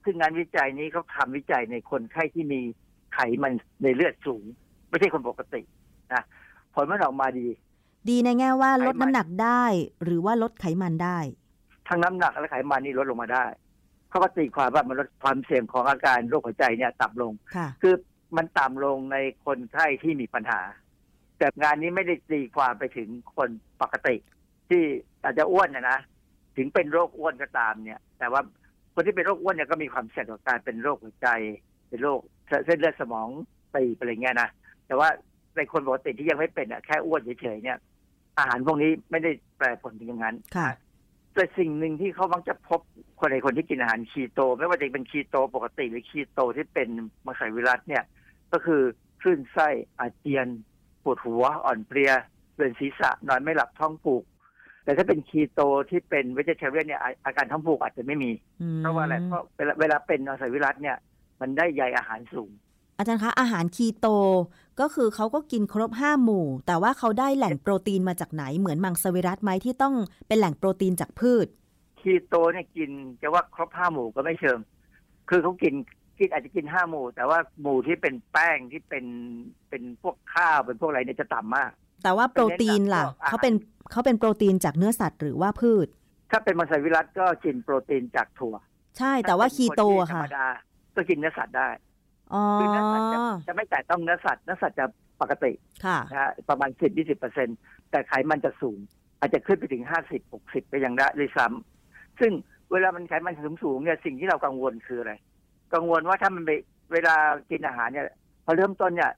[0.03, 2.61] ซึ่งงานวิจัยนี้เขาทำวิจัยในคนไข้ที่มี
[3.13, 3.53] ไขมัน
[3.83, 4.43] ในเลือดสูง
[4.89, 5.61] ไม่ใช่คนปกติ
[6.13, 6.23] นะ
[6.73, 7.47] ผลมันออกมาดี
[8.09, 9.63] ดีในแง่ว่าไขมันลดน้ำหนักได้
[10.03, 11.19] หรือว่าลดไขมันได้
[11.87, 13.45] ทั้งน้ำหนักและไขมันนี่ลดลงมาได้
[14.09, 17.93] เขาก็ตีความว่ามันลดความเสี่ยงของอาการโรคหัวใจเนี่ยต่ำลงค่ะคือ
[18.37, 20.61] มันต่ำลงในคนไข้ที่มีปัญหา
[21.37, 23.49] แต่งานนี้ไม่ได้ตีความไปถึงคน
[23.81, 24.15] ปกติ
[24.69, 24.83] ที่
[25.23, 25.99] อาจจะอ้วนนะนะ
[26.57, 28.41] ถึงเป็นโรคอ้วนก็ตามเนี่ย แต่ว่า
[28.93, 31.27] คนที่เป็นโรคอ้วนเนี่ยก็มีความเสี่ยงต่อการเป็นโรคหัวใจ
[31.89, 32.19] เป็นโรค
[32.65, 33.27] เส้นเลือดสมอง
[33.75, 34.49] ตีบอะไรเงี้ยนะ
[34.87, 35.09] แต่ว่า
[35.55, 37.77] ในคนปกติที่ยังไม่เป็นอะแค่อ้วนเฉยๆเนี่ย
[38.37, 40.69] อาหารพวกนี้ไม่ได้แปรผลถึงอย่างนั้นค่ะ
[41.33, 42.81] แต่สิ่งหนึ่งที่เขามักจะพบ
[43.19, 46.89] คนในคนที่กินอาหารคีโต ไม่ว่าจะเป็นคีโตปกติหรือคีโตที่เป็น
[47.25, 48.03] มังสวิรัตเนี่ย
[48.53, 48.81] ก็คือ
[49.21, 49.67] คลื่นไส้
[49.99, 50.47] อาเจียน
[51.03, 52.11] ปวดหัวอ่อนเพลีย
[52.55, 54.23] เวียนศีรษะนอนไม่หลับท้องผูก
[54.83, 58.31] แต่ถ้าเป็นคีโตที่เป็นเวจเทเรียนเนี่ยอาอาการท้องผูกอาจจะไม่มี
[58.61, 60.97] อืมเพราะว่าอะไรเพราะเวลาเวลาเป็นมังสวิรัตเนี่ย
[61.41, 62.51] มันได้ใยอาหารสูง
[62.97, 64.07] อาจารย์คะอาหารคีโต
[64.79, 69.95] ก็คือเขาก็กินครบห้าหมู่ แต่ว่าเขาได้แหล่งโปรตีนมาจากไหนเหมือนมังสวิรัตไหมที่ต้อง
[70.27, 71.47] เป็นแหล่งโปรตีนจากพืช
[71.99, 72.89] คีโตเนี่ยกิน
[73.21, 74.59] จะว่าครบห้าหมู่ก็ไม่เชิง
[75.29, 75.73] คือเขากิน
[76.23, 79.05] กินอาจจะกินห้าหมู่ แต่ว่าหมู่ที่เป็นแป้งที่เป็น
[79.69, 81.71] เป็นพวกข้าวเป็นพวกอะไรเนี่ยจะต่ำมาก
[82.03, 83.53] แต่ว่าโปรตีนล่ะเป็นเน้นหลักพวกอาหารเขาเป็น
[83.91, 85.87] เขาเป็นโปรตีนจากเนื้อสัตว์หรือว่าพืช
[86.31, 88.55] ถ้าเป็นมังสวิรัตก็กินโปรตีนจากถั่ว
[88.97, 90.47] ใช่แต่ว่าคีโตถ้าอะเป็นนที่ธรค่ะรมดา
[90.95, 91.69] ก็กินเนื้อสัตว์ได้
[92.33, 93.17] อ๋อคือเนื้อสัตว์จะ
[93.47, 94.85] จะไม่แตะต้องเนื้อสัตว์เนื้อสัตว์จะ
[95.21, 95.51] ปกติ
[95.85, 97.47] ค่ะนะฮะประมาณสิบยี่สิบเปอร์เซ็น
[97.91, 98.79] แต่ไขมันจะสูง
[99.19, 102.31] อาจจะขึ้นไปถึงห้าสิบหกสิบไปยังได้เลยซ้ำซึ่ง
[102.71, 105.13] เวลามันไขมันสูงสูงๆเนี่ยสิ่งที่เรากังวลคืออะไร
[105.73, 106.51] กังวลว่าถ้ามันไป
[106.93, 107.15] เวลา
[107.49, 108.05] กินอาหารเนี่ย
[108.45, 109.11] พอเริ่มต้นเนี่ย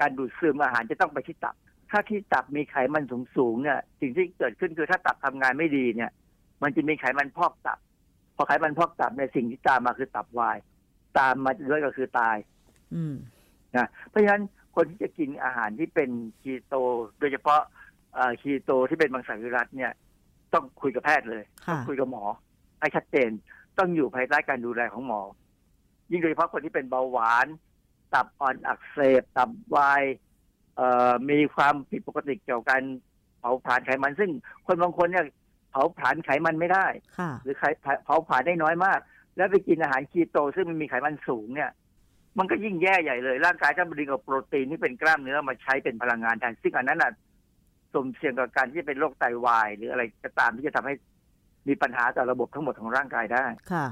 [0.00, 1.54] การดูดซึมอาหารจะต้องไปที่ตับ
[1.90, 6.10] ถ้าที่ตับมีไขมันสูงสูงๆเนี่ยสิ่งที่เกิดขึ้นคือถ้าตับทำงานไม่ดีเนี่ย
[6.62, 7.78] มันจะมีไขมันพอกตับ
[8.36, 10.56] พอไขมันพอกตับเนี่ยสิ่งที่ตามมาคือตับวาย
[11.18, 12.36] ตามมาด้วยก็คือตาย
[12.94, 13.14] อืม
[13.76, 14.42] นะเพราะฉะนั้น
[14.76, 16.10] คนที่จะกินอาหารที่เป็น
[16.42, 16.74] คีโต
[17.18, 17.60] โดยเฉพาะ
[18.14, 19.92] เอ่อคีโตที่เป็นมังสวิรัตเนี่ย
[20.54, 22.24] ต้องคุยกับแพทย์เลยค่ะต้องคุยกับหมอ
[22.80, 23.30] ให้ชัดเจน
[23.78, 25.20] ต้องอยู่ภายใต้การดูแลของหมอ
[26.10, 27.46] ยิ่งโดยเฉพาะคนที่เป็นเบาหวาน
[28.14, 30.02] ตับอ่อนอักเสบ ตับวาย
[30.76, 32.82] เอ่อมีความผิดปกติเกี่ยวกับการ
[33.40, 34.30] เผาผลาญไขมัน ซึ่ง
[34.66, 35.24] คนบางคนเนี่ย
[35.70, 36.86] เผาผลาญไขมันไม่ได้
[37.18, 37.64] ค่ะหรือไข
[38.04, 39.00] เผาผลาญได้น้อยมาก
[39.36, 41.70] แล้วไปกินอาหารคีโต ซึ่งมันมีไขมันสูงเนี่ย
[42.38, 47.12] มันก็ยิ่งแย่ใหญ่เลย ร่างกายจะดึงเอาโปรตีนที่เป็นกล้ามเนื้อมาใช้เป็นพลังงานแทนซึ่งอันนั้นน่ะ
[47.92, 50.94] สุ่มเสี่ยงกับการที่จะเป็นโรคไตวาย หรืออะไรก็ตามที่จะทำให้
[51.68, 53.86] มีปัญหาต่อระบบทั้งหมดของร่างกายได้ค่ะ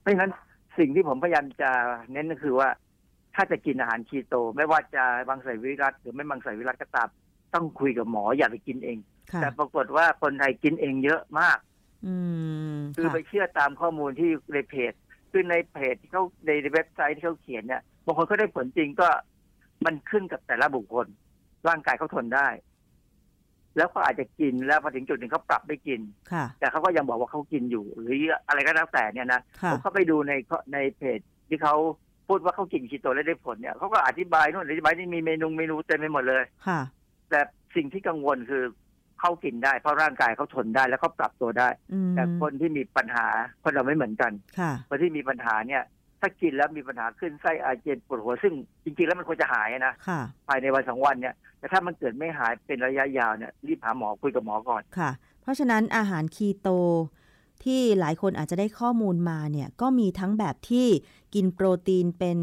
[0.00, 0.30] เพราะฉะนั้น
[0.78, 1.70] สิ่งที่ผมพยายามจะ
[2.12, 2.68] เน้นก็คือว่า
[3.34, 7.08] ถ้าจะกินอาหารคีโต ไม่ว่าจะบังใส่วิรัตหรือไม่บังใส่วิรัตก็ตาม
[7.54, 8.98] ต้องคุยกับหมออย่าไปกินเอง
[9.32, 11.58] ค่ะแต่ปรากฏว่าคนไทยกินเองเยอะมาก
[12.06, 12.16] อือื
[12.76, 14.92] มคือค่ะไปเชื่อตามข้อมูลที่ในเพจ
[15.30, 19.08] คือในเพจที่เขาในเว็บไซต์ที่เขาเขียนเนี่ยบางคนก็ได้ผลจริงก็
[19.84, 21.06] มันขึ้นกับแต่ละบุคคล
[21.68, 22.48] ร่างกายเขาทนได้
[23.76, 26.00] แล้วก็อาจจะกินแล้วพอถึงจุดหนึ่งเขาปรับไม่กิน
[26.32, 28.16] ค่ะแต่เขาก็ยังบอกว่าเขากินอยู่ หรือ
[28.48, 30.32] อะไรก็แล้วแต่เนี่ยนะค่ะผมเข้าไปดูใน
[30.72, 31.74] ในเพจที่เขา
[32.28, 36.80] พูดว่าเขากินคีโตแล้วได้ผลเนี่ยเขาก็อธิบายนู่นอธิบายนี่มีเมนูเมนูเต็มไปหมดเลยค่ะ
[37.30, 37.40] แต่
[37.76, 38.64] สิ่งที่กังวลคือ
[39.20, 43.26] เขากินได้ เพราะร่างกายเขาทนได้แล้วเขาปรับตัวได้อืมแต่คนที่มีปัญหา
[43.62, 45.82] คนเราไม่เหมือนกันค่ะคนที่มีปัญหาเนี่ย
[46.24, 48.54] ถ้ากินแล้วมีปัญหาขึ้นไส้อาเจียนปวดหัวซึ่ง
[48.84, 55.10] จริงๆแล้วมันควรจะหายนะค่ะภายในวันสองวันเนี่ยแต่ถ้ามันเกิดไม่หายเป็นระยะยาวเนี่ยรีบหาหมอคุยกับหมอก่อนค่ะ
[55.42, 56.68] เพราะฉะนั้นอาหารคีโต
[57.64, 60.86] ที่หลายคนอาจจะได้ข้อมูลมาเนี่ยก็มีทั้งแบบที่
[61.34, 62.38] กินโปรตีนเป็น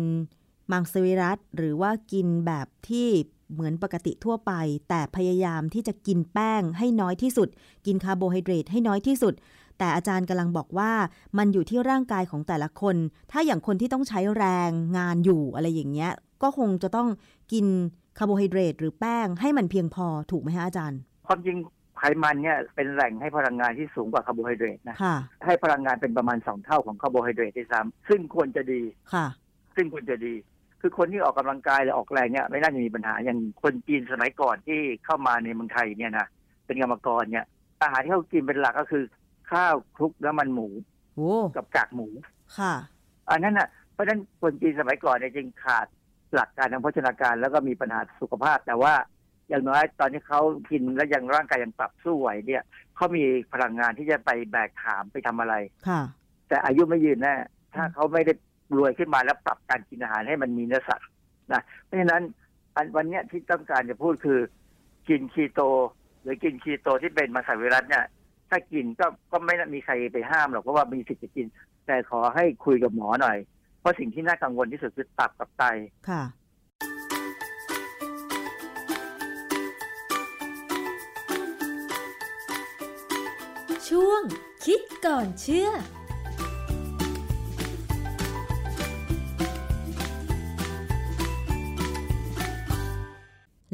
[0.71, 3.07] มังสวิรัติหรือว่ากินแบบที่
[3.53, 4.51] เหมือนปกติทั่วไป
[4.89, 7.49] แต่พยายามที่จะกินแป้งให้น้อยที่สุด
[7.85, 9.33] กินคาร์โบไฮเดรตให้น้อยที่สุด
[9.81, 10.91] แต่อาจารย์กำลังบอกว่า
[11.37, 12.95] มันอยู่ที่ร่างกายของแต่ละคน
[13.31, 16.11] ถ้าอย่างคนที่ต้องใช้แรงงานอยู่อะไรอย่างเงี้ย
[16.43, 17.07] ก็คงจะต้อง
[17.51, 17.65] กิน
[18.17, 21.57] คาร์โบไฮเดรตหรือแป้งให้มันเพียงพอถูกไหมฮะอาจารย์ความจริง
[21.97, 25.15] ไขมันเนี่ยเป็นแหล่งให้พลังงานที่สูงกว่าคาร์โบไฮเดรตนะค่ะ
[25.45, 28.81] ให้พลังงานเป็นประมาณสองเท่าของคาร์โบไฮเดรตด้วยซ้ำซึ่งควรจะดี
[29.13, 29.25] ค่ะ
[29.75, 30.33] ซึ่งควรจะดี
[30.81, 36.27] คือคนที่ออกกำลังกายหรือออกแรงเนี่ยไม่น่าจะมีปัญหาอย่างคนจีนสมัยก่อนที่เข้ามาในเมืองไทยเนี่ยนะ
[36.65, 37.45] เป็นกรรมกรเนี่ย
[37.81, 39.03] อาหารที่เขากินเป็นหลักก็คือ
[39.53, 40.67] ข้าวคลุกน้ำมันหมู
[41.15, 42.07] โอ้กับกากหมู
[42.57, 42.73] ค่ะ
[43.29, 45.87] อันนั้นน่ะเพราะฉะนั้นคนจีนสมัยก่อนเนี่ยจึงขาด
[46.33, 48.93] หลักการทางโภชนาการ แล้วก็มีปัญหาสุขภาพ แต่ว่า
[49.49, 50.41] อย่างน้อยตอนที่เขา
[50.71, 52.63] กินแล้วยังร่างกายยังปรับสู้ไหวเนี่ย
[52.95, 53.23] เขามี
[53.53, 55.55] พลังงานที่จะไปแบกถามไปทำอะไร
[55.87, 56.01] ค่ะ
[56.47, 57.35] แต่อายุไม่ยืนแน่
[57.75, 58.33] ถ้าเขาไม่ได้
[58.77, 61.09] รวยขึ้นมาแล้วปรับการกินอาหารให้มันมีเนื้อสัตว์
[61.53, 62.23] นะเพราะฉะนั้น
[62.75, 64.39] อันวันเนี้ยที่ต้องการจะพูดคือ
[65.09, 65.61] กินคีโต
[66.21, 68.05] หรือกินคีโตที่เป็นมังสวิรัตเนี่ย
[68.51, 71.45] ถ้ากินก็ก็ไม่มีใครไปห้ามหรอกเพราะว่ามีสิทธิ์จะกิน
[71.85, 73.37] แต่ขอให้คุยกับหมอหน่อย
[73.79, 75.63] เพราะสิ่งที่น่ากังวลที่สุดคือตับกับไต
[76.09, 76.23] ค่ะ
[83.89, 84.21] ช่วง
[84.65, 85.69] คิดก่อนเชื่อ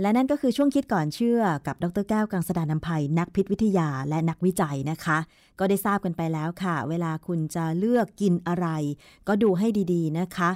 [0.01, 5.17] และนั่นก็คือช่วงคิดก่อนเชื่อกับดรแก้วกังสดานนภัยนักพิษวิทยาและนักวิจัยนะคะ
[5.59, 8.67] ก็ได้ทราบกันไปแล้วค่ะ เวลาคุณจะเลือกกินอะไร
[9.27, 10.49] ก็ดูให้ดีๆนะคะ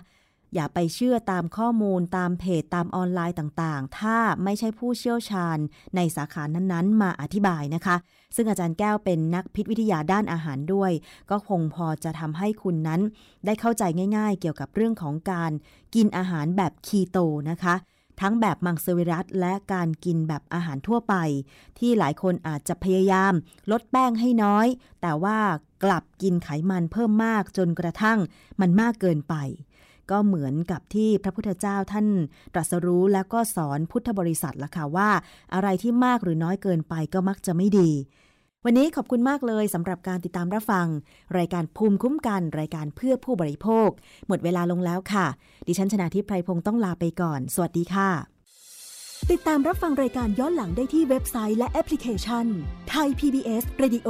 [0.55, 5.57] อย่าไปเชื่อตามข้อมูลตามเพจตามออนไลน์ต่างๆ ถ้าไม่ใช่ผู้เชี่ยวชาญ
[5.95, 7.95] ในสาขานั้นๆ มาอธิบายนะคะ
[8.35, 10.91] ซึ่งอาจารย์แก้วเป็นนักพิษวิทยาด้านอาหารด้วย
[11.29, 13.01] ก็คงพอจะทำให้คุณนั้น
[13.45, 13.83] ได้เข้าใจ
[14.17, 15.51] ง่าย ๆ เกี่ยวกับเรื่องของการ
[15.95, 17.17] กินอาหารแบบคีโต
[17.49, 17.75] นะคะ
[18.21, 21.15] ทั้งแบบมังสวิรัตและการกินแบบอาหารทั่วไป
[21.79, 23.33] ที่หลายคนอาจจะพยายาม
[23.71, 24.67] ลดแป้งให้น้อย
[25.01, 25.37] แต่ว่า
[25.83, 28.19] กลับกินไขมันเพิ่มมากจนกระทั่ง
[28.61, 29.35] มันมากเกินไป
[30.11, 32.07] ก็เหมือนกับที่พระพุทธเจ้าท่าน
[32.53, 35.09] ตรัสรู้แล้วก็สอนพุทธบริษัทละค่ะว่า
[35.53, 37.91] อะไรที่มากหรือน้อยเกินไปก็มักจะไม่ดี
[38.65, 40.87] วันนี้ขอบคุณมากเลยสำหรับการติดตามรับฟัง
[41.37, 43.89] รายการภูมิคุ้มกัน รายการเพื่อผู้บริโภค
[44.27, 45.27] หมดเวลาลงแล้วค่ะ
[45.67, 48.09] ดิฉันชนะทิพไพรพงศ์ต้องลาไปก่อน สวัสดีค่ะ
[49.31, 52.45] ติดตามรับฟังรายการย้อนหลังได้ที่เว็บไซต์และแอปพลิเคชัน
[52.89, 54.09] ไทย PBS Radio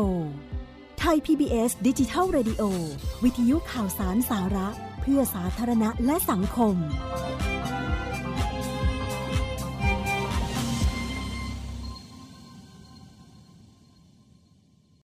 [0.99, 2.63] ไทย PBS ดิจิทัล Radio
[3.23, 4.67] วิทยุข่าวสารสาระ
[5.01, 6.75] เพื่อสาธารณะและสังคม